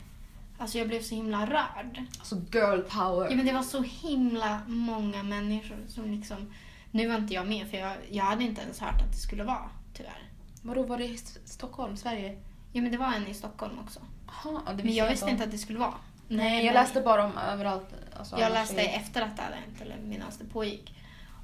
alltså 0.63 0.77
jag 0.77 0.87
blev 0.87 1.01
så 1.01 1.15
himla 1.15 1.45
rörd. 1.45 2.01
alltså 2.19 2.35
girl 2.35 2.79
power. 2.81 3.29
Ja, 3.29 3.35
men 3.35 3.45
det 3.45 3.53
var 3.53 3.63
så 3.63 3.81
himla 3.81 4.61
många 4.67 5.23
människor 5.23 5.77
som 5.87 6.11
liksom... 6.11 6.53
Nu 6.91 7.07
var 7.07 7.15
inte 7.15 7.33
jag 7.33 7.47
med 7.47 7.67
för 7.67 7.77
jag, 7.77 7.93
jag 8.11 8.23
hade 8.23 8.43
inte 8.43 8.61
ens 8.61 8.79
hört 8.79 9.01
att 9.01 9.11
det 9.11 9.17
skulle 9.17 9.43
vara, 9.43 9.69
tyvärr. 9.93 10.29
Vadå, 10.61 10.83
var 10.83 10.97
det 10.97 11.05
i 11.05 11.17
Stockholm, 11.45 11.97
Sverige? 11.97 12.37
Ja, 12.71 12.81
men 12.81 12.91
det 12.91 12.97
var 12.97 13.13
en 13.13 13.27
i 13.27 13.33
Stockholm 13.33 13.79
också. 13.79 13.99
Aha, 14.27 14.61
det 14.77 14.83
Men 14.83 14.93
jag 14.93 15.05
om. 15.05 15.11
visste 15.11 15.29
inte 15.29 15.43
att 15.43 15.51
det 15.51 15.57
skulle 15.57 15.79
vara. 15.79 15.93
Nej, 16.27 16.57
jag 16.65 16.73
men- 16.73 16.83
läste 16.83 17.01
bara 17.01 17.25
om 17.25 17.37
överallt. 17.37 17.87
Alltså, 18.19 18.39
Jag 18.39 18.51
läste 18.51 18.81
är- 18.81 18.95
efter 18.99 19.21
att 19.21 19.35
det 19.37 19.41
hade 19.43 19.55
hänt, 19.55 19.81
eller 19.81 19.97
medan 20.03 20.27
det 20.39 20.45
pågick. 20.45 20.95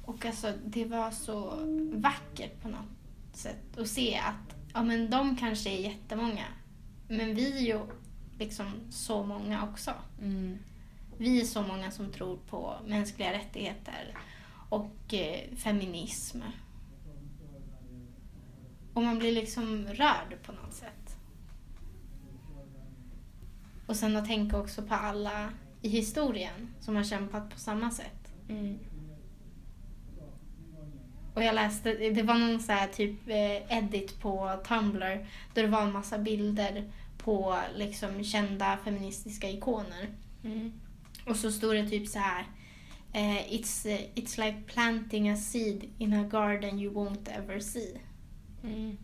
Och 0.04 0.26
alltså, 0.26 0.52
det 0.64 0.84
var 0.84 1.10
så 1.10 1.54
vackert 1.94 2.62
på 2.62 2.68
något 2.68 2.88
sätt 3.32 3.78
att 3.78 3.88
se 3.88 4.16
att 4.18 4.56
ja, 4.74 4.82
men 4.82 5.10
de 5.10 5.36
kanske 5.36 5.70
är 5.70 5.78
jättemånga. 5.80 6.44
Men 7.08 7.34
vi 7.34 7.56
är 7.58 7.62
ju 7.62 7.80
liksom 8.40 8.66
så 8.90 9.22
många 9.22 9.64
också. 9.64 9.90
Mm. 10.20 10.58
Vi 11.18 11.40
är 11.40 11.44
så 11.44 11.62
många 11.62 11.90
som 11.90 12.12
tror 12.12 12.36
på 12.36 12.76
mänskliga 12.86 13.32
rättigheter 13.32 14.14
och 14.68 15.14
eh, 15.14 15.56
feminism. 15.56 16.42
Och 18.94 19.02
man 19.02 19.18
blir 19.18 19.32
liksom 19.32 19.86
rörd 19.86 20.36
på 20.42 20.52
något 20.52 20.74
sätt. 20.74 21.16
Och 23.86 23.96
sen 23.96 24.16
att 24.16 24.26
tänka 24.26 24.58
också 24.58 24.82
på 24.82 24.94
alla 24.94 25.50
i 25.82 25.88
historien 25.88 26.74
som 26.80 26.96
har 26.96 27.04
kämpat 27.04 27.50
på 27.50 27.58
samma 27.58 27.90
sätt. 27.90 28.32
Mm. 28.48 28.78
Och 31.34 31.42
jag 31.42 31.54
läste, 31.54 31.92
det 31.92 32.22
var 32.22 32.34
någon 32.34 32.60
så 32.60 32.72
här 32.72 32.88
typ 32.88 33.28
eh, 33.28 33.78
edit 33.78 34.20
på 34.20 34.60
Tumblr 34.68 35.26
där 35.54 35.62
det 35.62 35.68
var 35.68 35.82
en 35.82 35.92
massa 35.92 36.18
bilder 36.18 36.92
på 37.24 37.58
liksom 37.76 38.24
kända 38.24 38.78
feministiska 38.84 39.50
ikoner. 39.50 40.08
Mm. 40.44 40.72
Och 41.26 41.36
så 41.36 41.52
stod 41.52 41.74
det 41.74 41.88
typ 41.88 42.08
så 42.08 42.18
här. 42.18 42.46
Eh, 43.12 43.52
it's, 43.52 43.86
eh, 43.88 44.00
it's 44.14 44.44
like 44.46 44.62
planting 44.66 45.30
a 45.30 45.36
seed 45.36 45.84
in 45.98 46.12
a 46.12 46.28
garden 46.30 46.78
you 46.78 46.94
won't 46.94 47.28
ever 47.38 47.60
see. 47.60 48.00
Mm. 48.64 48.96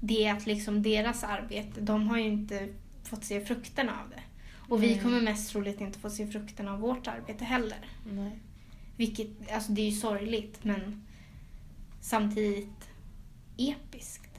Det 0.00 0.24
är 0.24 0.34
att 0.34 0.46
liksom 0.46 0.82
deras 0.82 1.24
arbete, 1.24 1.80
de 1.80 2.08
har 2.08 2.18
ju 2.18 2.24
inte 2.24 2.68
fått 3.02 3.24
se 3.24 3.40
frukterna 3.44 3.92
av 4.04 4.10
det. 4.10 4.22
Och 4.68 4.82
vi 4.82 4.86
Nej. 4.86 5.00
kommer 5.00 5.20
mest 5.20 5.50
troligt 5.50 5.80
inte 5.80 5.98
få 5.98 6.10
se 6.10 6.26
frukterna 6.26 6.72
av 6.72 6.80
vårt 6.80 7.06
arbete 7.06 7.44
heller. 7.44 7.78
Nej. 8.12 8.38
Vilket, 8.96 9.52
alltså 9.52 9.72
det 9.72 9.80
är 9.82 9.90
ju 9.90 9.96
sorgligt 9.96 10.64
men 10.64 11.04
samtidigt 12.00 12.88
episkt 13.56 14.30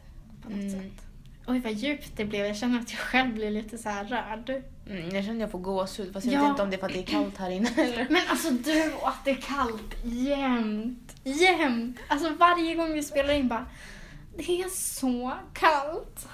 på 0.41 0.49
något 0.49 0.59
Mm. 0.59 0.71
sätt. 0.71 1.05
Oj 1.47 1.59
vad 1.59 1.71
djupt 1.73 2.11
det 2.17 2.25
blev. 2.25 2.45
Jag 2.45 2.55
känner 2.57 2.79
att 2.79 2.91
jag 2.91 2.99
själv 2.99 3.33
blir 3.33 3.51
lite 3.51 3.77
så 3.77 3.89
här 3.89 4.03
rörd. 4.05 4.49
Mm, 4.89 5.15
jag 5.15 5.23
känner 5.23 5.35
att 5.35 5.41
jag 5.41 5.51
får 5.51 5.59
gåshud 5.59 6.13
fast 6.13 6.25
jag 6.25 6.35
Ja. 6.35 6.41
vet 6.41 6.49
inte 6.49 6.61
om 6.63 6.69
det 6.69 6.75
är 6.75 6.79
för 6.79 6.87
att 6.87 6.93
det 6.93 6.99
är 6.99 7.03
kallt 7.05 7.37
här 7.37 7.49
inne 7.49 7.69
eller? 7.77 8.07
Men 8.09 8.21
alltså 8.29 8.49
du 8.51 8.93
och 8.93 9.07
att 9.07 9.25
det 9.25 9.31
är 9.31 9.35
kallt 9.41 9.95
jämt. 10.03 11.15
Jämt. 11.23 11.97
Alltså 12.07 12.33
varje 12.33 12.75
gång 12.75 12.93
vi 12.93 13.03
spelar 13.03 13.33
in 13.33 13.47
bara, 13.47 13.65
det 14.37 14.61
är 14.61 14.69
så 14.69 15.33
kallt. 15.53 16.27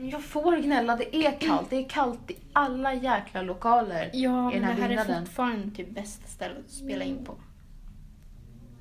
Jag 0.00 0.24
får 0.24 0.56
gnälla, 0.56 0.96
det 0.96 1.16
är 1.16 1.40
kallt. 1.40 1.70
Det 1.70 1.76
är 1.76 1.88
kallt 1.88 2.30
i 2.30 2.36
alla 2.52 2.94
jäkla 2.94 3.42
lokaler. 3.42 4.10
Ja, 4.12 4.50
I 4.52 4.54
den 4.54 4.62
men 4.62 4.76
det 4.76 4.82
här 4.82 4.84
är 4.84 4.88
byggnaden. 4.88 5.26
fortfarande 5.26 5.76
typ 5.76 5.90
bästa 5.90 6.26
stället 6.28 6.58
att 6.66 6.70
spela 6.72 7.04
in 7.04 7.24
på. 7.24 7.34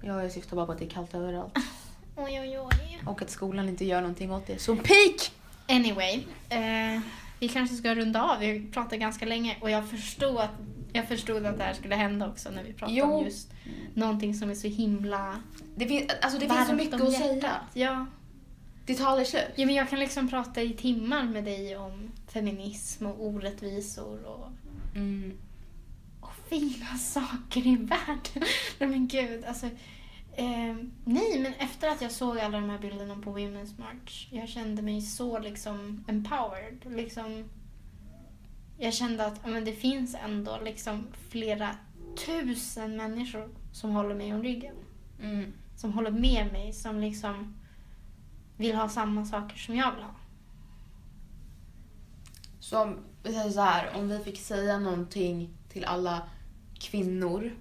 Ja, 0.02 0.22
jag 0.24 0.32
syftar 0.32 0.56
bara 0.56 0.66
på 0.66 0.72
att 0.72 0.80
det 0.80 0.86
är 0.86 0.90
kallt 0.90 1.14
överallt. 1.16 1.58
Oj, 2.16 2.40
oj, 2.42 2.60
oj. 2.60 3.00
Och 3.06 3.22
att 3.22 3.30
skolan 3.30 3.70
inte 3.70 3.86
gör 3.86 4.02
någonting 4.02 4.32
åt 4.32 4.48
det. 4.48 4.60
Så 4.62 4.76
peak! 4.76 5.32
Anyway, 5.70 6.24
eh, 6.50 7.02
vi 7.40 7.48
kanske 7.50 7.76
ska 7.76 7.96
runda 7.96 8.24
av. 8.24 8.40
Vi 8.40 8.68
pratar 8.72 8.98
ganska 8.98 9.26
länge 9.26 9.58
och 9.62 9.70
jag 9.70 9.90
förstod 9.90 10.38
att, 10.38 10.52
jag 10.94 11.08
förstod 11.08 11.46
att 11.46 11.58
det 11.58 11.64
här 11.64 11.74
skulle 11.74 11.96
hända 11.96 12.28
också 12.30 12.50
när 12.52 12.64
vi 12.64 12.74
pratade 12.74 12.98
Jo. 13.00 13.06
om 13.14 13.26
just 13.26 13.52
någonting 13.94 14.34
som 14.34 14.50
är 14.50 14.56
så 14.56 14.68
himla 14.68 15.36
Det, 15.76 15.88
fin- 15.88 16.10
alltså, 16.22 16.40
det 16.40 16.48
finns 16.50 16.68
så 16.68 16.74
mycket 16.76 17.02
att 17.02 17.14
säga. 17.14 17.52
Ja. 17.74 18.06
Det 18.86 18.96
tar 18.96 19.06
aldrig 19.06 19.28
slut. 19.28 19.44
ja, 19.56 19.66
men 19.66 19.76
jag 19.76 19.90
kan 19.90 20.00
liksom 20.00 20.30
prata 20.30 20.62
i 20.62 20.74
timmar 20.74 21.24
med 21.24 21.44
dig 21.44 21.78
om 21.78 22.12
feminism 22.28 23.06
och 23.06 23.26
orättvisor 23.26 24.26
och, 24.26 24.50
Mm. 24.96 25.38
och 26.22 26.32
fina 26.50 26.98
saker 26.98 27.68
i 27.68 27.76
världen. 27.76 28.44
nej 28.80 28.90
men 28.90 29.08
gud, 29.08 29.46
alltså. 29.46 29.70
Eh, 30.39 30.76
nej, 31.06 31.39
men 31.39 31.54
efter 31.54 31.89
att 31.89 32.02
jag 32.02 32.12
såg 32.12 32.39
alla 32.39 32.60
de 32.60 32.69
här 32.69 32.80
bilderna 32.80 33.15
på 33.15 33.38
Women's 33.38 33.80
March, 33.80 34.28
jag 34.32 34.50
kände 34.50 34.82
mig 34.82 35.02
så 35.02 35.39
liksom 35.39 36.06
empowered. 36.08 36.86
Liksom, 36.86 37.50
jag 38.78 38.93
kände 38.93 39.26
att 39.26 39.45
men 39.45 39.65
det 39.65 39.73
finns 39.73 40.15
ändå 40.26 40.60
liksom 40.63 41.08
flera 41.30 41.76
tusen 42.26 42.97
människor 42.97 43.50
som 43.71 43.91
håller 43.91 44.15
mig 44.15 44.34
om 44.34 44.43
ryggen. 44.43 44.76
Mm. 45.21 45.54
Som 45.76 45.93
håller 45.93 46.12
med 46.12 46.52
mig, 46.52 46.73
som 46.73 47.00
liksom 47.00 47.56
vill 48.58 48.76
ha 48.76 48.89
samma 48.89 49.26
saker 49.26 49.58
som 49.58 49.76
jag 49.76 49.91
vill 49.91 50.04
ha. 50.04 50.15
Så 52.60 52.82
om 52.82 52.97
vi 53.23 53.34
säger 53.34 53.52
så 53.52 53.62
här, 53.62 53.95
om 53.95 54.10
vi 54.10 54.19
fick 54.19 54.39
säga 54.39 54.80
någonting 54.80 55.50
till 55.69 55.86
alla 55.86 56.21
kvinnor. 56.80 57.52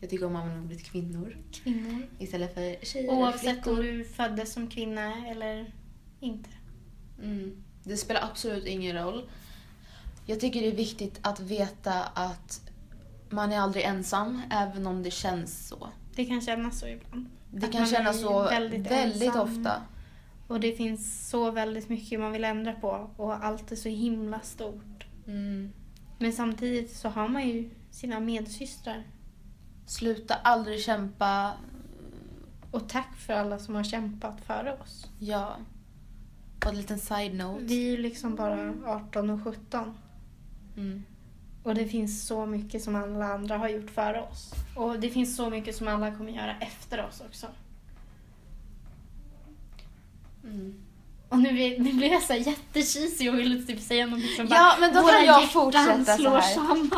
Jag 0.00 0.10
tycker 0.10 0.26
om 0.26 0.36
att 0.36 0.42
använda 0.42 0.64
ordet 0.64 0.84
kvinnor 0.84 1.36
Kvinnor. 1.52 2.06
istället 2.18 2.54
för 2.54 2.84
tjejer 2.84 3.10
Oavsett 3.10 3.66
om 3.66 3.76
du 3.76 4.04
föddes 4.04 4.52
som 4.52 4.66
kvinna 4.66 5.28
eller 5.28 5.72
inte. 6.20 6.50
Mm. 7.22 7.62
Det 7.84 7.96
spelar 7.96 8.22
absolut 8.22 8.66
ingen 8.66 8.96
roll. 8.96 9.30
Jag 10.26 10.40
tycker 10.40 10.60
det 10.60 10.66
är 10.68 10.76
viktigt 10.76 11.18
att 11.22 11.40
veta 11.40 12.02
att 12.04 12.70
man 13.30 13.52
är 13.52 13.58
aldrig 13.58 13.84
ensam, 13.84 14.42
även 14.50 14.86
om 14.86 15.02
det 15.02 15.10
känns 15.10 15.68
så. 15.68 15.88
Det 16.14 16.24
kan 16.24 16.40
kännas 16.40 16.80
så 16.80 16.86
ibland. 16.86 17.26
Det 17.50 17.66
Att 17.66 17.72
kan 17.72 17.86
kännas 17.86 18.20
så 18.20 18.42
väldigt 18.42 18.90
väldigt, 18.90 19.36
ofta. 19.36 19.82
Och 20.46 20.60
det 20.60 20.72
finns 20.72 21.28
så 21.28 21.50
väldigt 21.50 21.88
mycket 21.88 22.20
man 22.20 22.32
vill 22.32 22.44
ändra 22.44 22.72
på 22.72 23.10
och 23.16 23.44
allt 23.44 23.72
är 23.72 23.76
så 23.76 23.88
himla 23.88 24.40
stort. 24.40 25.06
Mm. 25.26 25.72
Men 26.18 26.32
samtidigt 26.32 26.96
så 26.96 27.08
har 27.08 27.28
man 27.28 27.48
ju 27.48 27.70
sina 27.90 28.20
medsystrar. 28.20 29.04
Sluta 29.90 30.34
aldrig 30.34 30.80
kämpa. 30.80 31.52
Och 32.70 32.88
tack 32.88 33.16
för 33.16 33.32
alla 33.32 33.58
som 33.58 33.74
har 33.74 33.84
kämpat 33.84 34.40
före 34.46 34.72
oss. 34.72 35.06
Ja. 35.18 35.56
Och 36.60 36.66
en 36.66 36.76
liten 36.76 36.98
side-note. 36.98 37.64
Vi 37.64 37.94
är 37.94 37.98
liksom 37.98 38.34
bara 38.36 38.74
18 38.86 39.30
och 39.30 39.44
17. 39.44 39.94
Mm. 40.76 41.04
Och 41.62 41.74
det 41.74 41.86
finns 41.86 42.26
så 42.26 42.46
mycket 42.46 42.82
som 42.82 42.96
alla 42.96 43.34
andra 43.34 43.58
har 43.58 43.68
gjort 43.68 43.90
före 43.90 44.22
oss. 44.22 44.54
Och 44.76 45.00
det 45.00 45.10
finns 45.10 45.36
så 45.36 45.50
mycket 45.50 45.76
som 45.76 45.88
alla 45.88 46.14
kommer 46.14 46.32
göra 46.32 46.56
efter 46.60 47.04
oss 47.04 47.22
också. 47.26 47.46
Mm. 50.44 50.74
Och 51.28 51.38
nu, 51.38 51.52
nu 51.78 51.92
blir 51.92 52.12
jag 52.12 52.22
så 52.22 52.32
här 52.32 52.40
jättecheesy 52.40 53.28
och 53.28 53.38
vill 53.38 53.66
typ 53.66 53.80
säga 53.80 54.06
något 54.06 54.36
som 54.36 54.46
Ja, 54.50 54.76
men 54.80 54.94
då 54.94 55.06
kan 55.08 55.24
jag 55.24 55.50
fortsätta 55.50 56.16
så 56.16 56.30
här. 56.30 56.54
samman. 56.54 56.90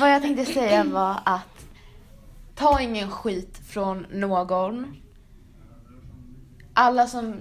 Vad 0.00 0.10
jag 0.10 0.22
tänkte 0.22 0.44
säga 0.44 0.84
var 0.84 1.20
att 1.24 1.57
ta 2.58 2.80
ingen 2.80 3.10
skit 3.10 3.58
från 3.66 4.06
någon. 4.10 4.96
Alla 6.74 7.06
som, 7.06 7.34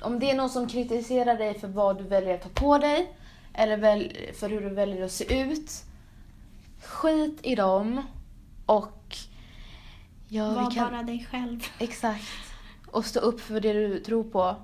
om 0.00 0.18
det 0.18 0.30
är 0.30 0.36
någon 0.36 0.50
som 0.50 0.68
kritiserar 0.68 1.38
dig 1.38 1.58
för 1.58 1.68
vad 1.68 1.98
du 1.98 2.04
väljer 2.04 2.34
att 2.34 2.42
ta 2.42 2.48
på 2.48 2.78
dig 2.78 3.16
eller 3.54 3.76
väl, 3.76 4.12
för 4.34 4.48
hur 4.48 4.60
du 4.60 4.68
väljer 4.68 5.04
att 5.04 5.12
se 5.12 5.42
ut. 5.42 5.70
Skit 6.82 7.38
i 7.42 7.54
dem 7.54 8.02
och 8.66 9.16
ja, 10.28 10.54
Var 10.54 10.70
kan, 10.70 10.92
bara 10.92 11.02
dig 11.02 11.26
själv. 11.30 11.60
exakt. 11.78 12.24
Och 12.90 13.04
stå 13.04 13.20
upp 13.20 13.40
för 13.40 13.60
det 13.60 13.72
du 13.72 14.00
tror 14.00 14.24
på 14.24 14.56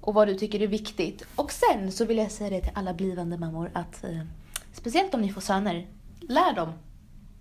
och 0.00 0.14
vad 0.14 0.28
du 0.28 0.34
tycker 0.34 0.62
är 0.62 0.66
viktigt. 0.66 1.26
Och 1.36 1.52
sen 1.52 1.92
så 1.92 2.04
vill 2.04 2.18
jag 2.18 2.30
säga 2.30 2.50
det 2.50 2.60
till 2.60 2.72
alla 2.74 2.94
blivande 2.94 3.38
mammor 3.38 3.70
att 3.74 4.04
eh, 4.04 4.20
speciellt 4.72 5.14
om 5.14 5.20
ni 5.20 5.32
får 5.32 5.40
söner, 5.40 5.86
lär 6.20 6.52
dem 6.52 6.72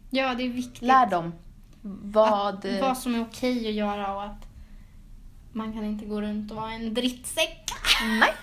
Ja, 0.10 0.36
det 0.36 0.44
är 0.44 0.50
viktigt. 0.50 0.82
Lär 0.82 1.06
dem 1.06 1.34
vad... 1.82 2.66
Att, 2.66 2.82
vad 2.82 2.98
som 2.98 3.16
är 3.16 3.22
okej 3.22 3.68
att 3.68 3.74
göra 3.74 4.16
och 4.16 4.24
att 4.24 4.48
man 5.52 5.74
kan 5.74 5.86
inte 5.86 6.06
gå 6.06 6.22
runt 6.22 6.52
och 6.52 6.58
vara 6.58 6.72
en 6.72 6.94
drittsäck. 6.94 7.72
Nej. 8.20 8.34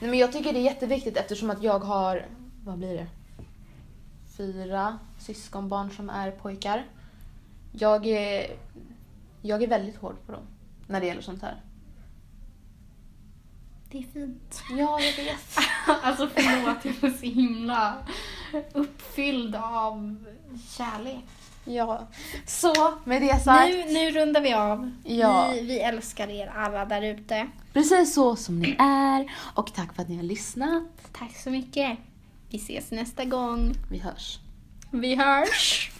Nej 0.00 0.10
men 0.10 0.18
jag 0.18 0.32
tycker 0.32 0.52
det 0.52 0.58
är 0.58 0.62
jätteviktigt 0.62 1.16
eftersom 1.16 1.50
att 1.50 1.62
jag 1.62 1.78
har, 1.78 2.26
vad 2.64 2.78
blir 2.78 2.94
det? 2.94 3.06
Fyra 4.36 4.98
syskonbarn 5.18 5.90
som 5.90 6.10
är 6.10 6.30
pojkar. 6.30 6.84
Jag 7.72 8.06
är, 8.06 8.56
jag 9.42 9.62
är 9.62 9.68
väldigt 9.68 9.96
hård 9.96 10.16
på 10.26 10.32
dem 10.32 10.42
när 10.86 11.00
det 11.00 11.06
gäller 11.06 11.22
sånt 11.22 11.42
här. 11.42 11.60
Det 13.90 13.98
är 13.98 14.02
fint. 14.02 14.62
Ja, 14.70 15.00
jag 15.00 15.24
vet. 15.24 15.56
alltså 16.02 16.28
förlåt, 16.34 16.84
jag 16.84 17.10
är 17.10 17.16
så 17.18 17.26
himla 17.26 17.98
uppfylld 18.72 19.54
av 19.56 20.16
kärlek. 20.76 21.24
Ja. 21.64 22.08
Så, 22.46 22.94
med 23.04 23.22
det 23.22 23.42
sagt. 23.44 23.70
Nu, 23.70 23.84
nu 23.92 24.10
rundar 24.10 24.40
vi 24.40 24.52
av. 24.52 24.90
Ja. 25.04 25.50
Vi, 25.52 25.60
vi 25.60 25.80
älskar 25.80 26.30
er 26.30 26.52
alla 26.56 26.84
där 26.84 27.02
ute. 27.02 27.48
Precis 27.72 28.14
så 28.14 28.36
som 28.36 28.58
ni 28.58 28.76
är. 28.78 29.32
Och 29.54 29.74
tack 29.74 29.94
för 29.94 30.02
att 30.02 30.08
ni 30.08 30.16
har 30.16 30.22
lyssnat. 30.22 30.82
Tack 31.12 31.36
så 31.36 31.50
mycket. 31.50 31.98
Vi 32.50 32.56
ses 32.56 32.90
nästa 32.90 33.24
gång. 33.24 33.74
Vi 33.90 33.98
hörs. 33.98 34.38
Vi 34.90 35.14
hörs. 35.14 35.90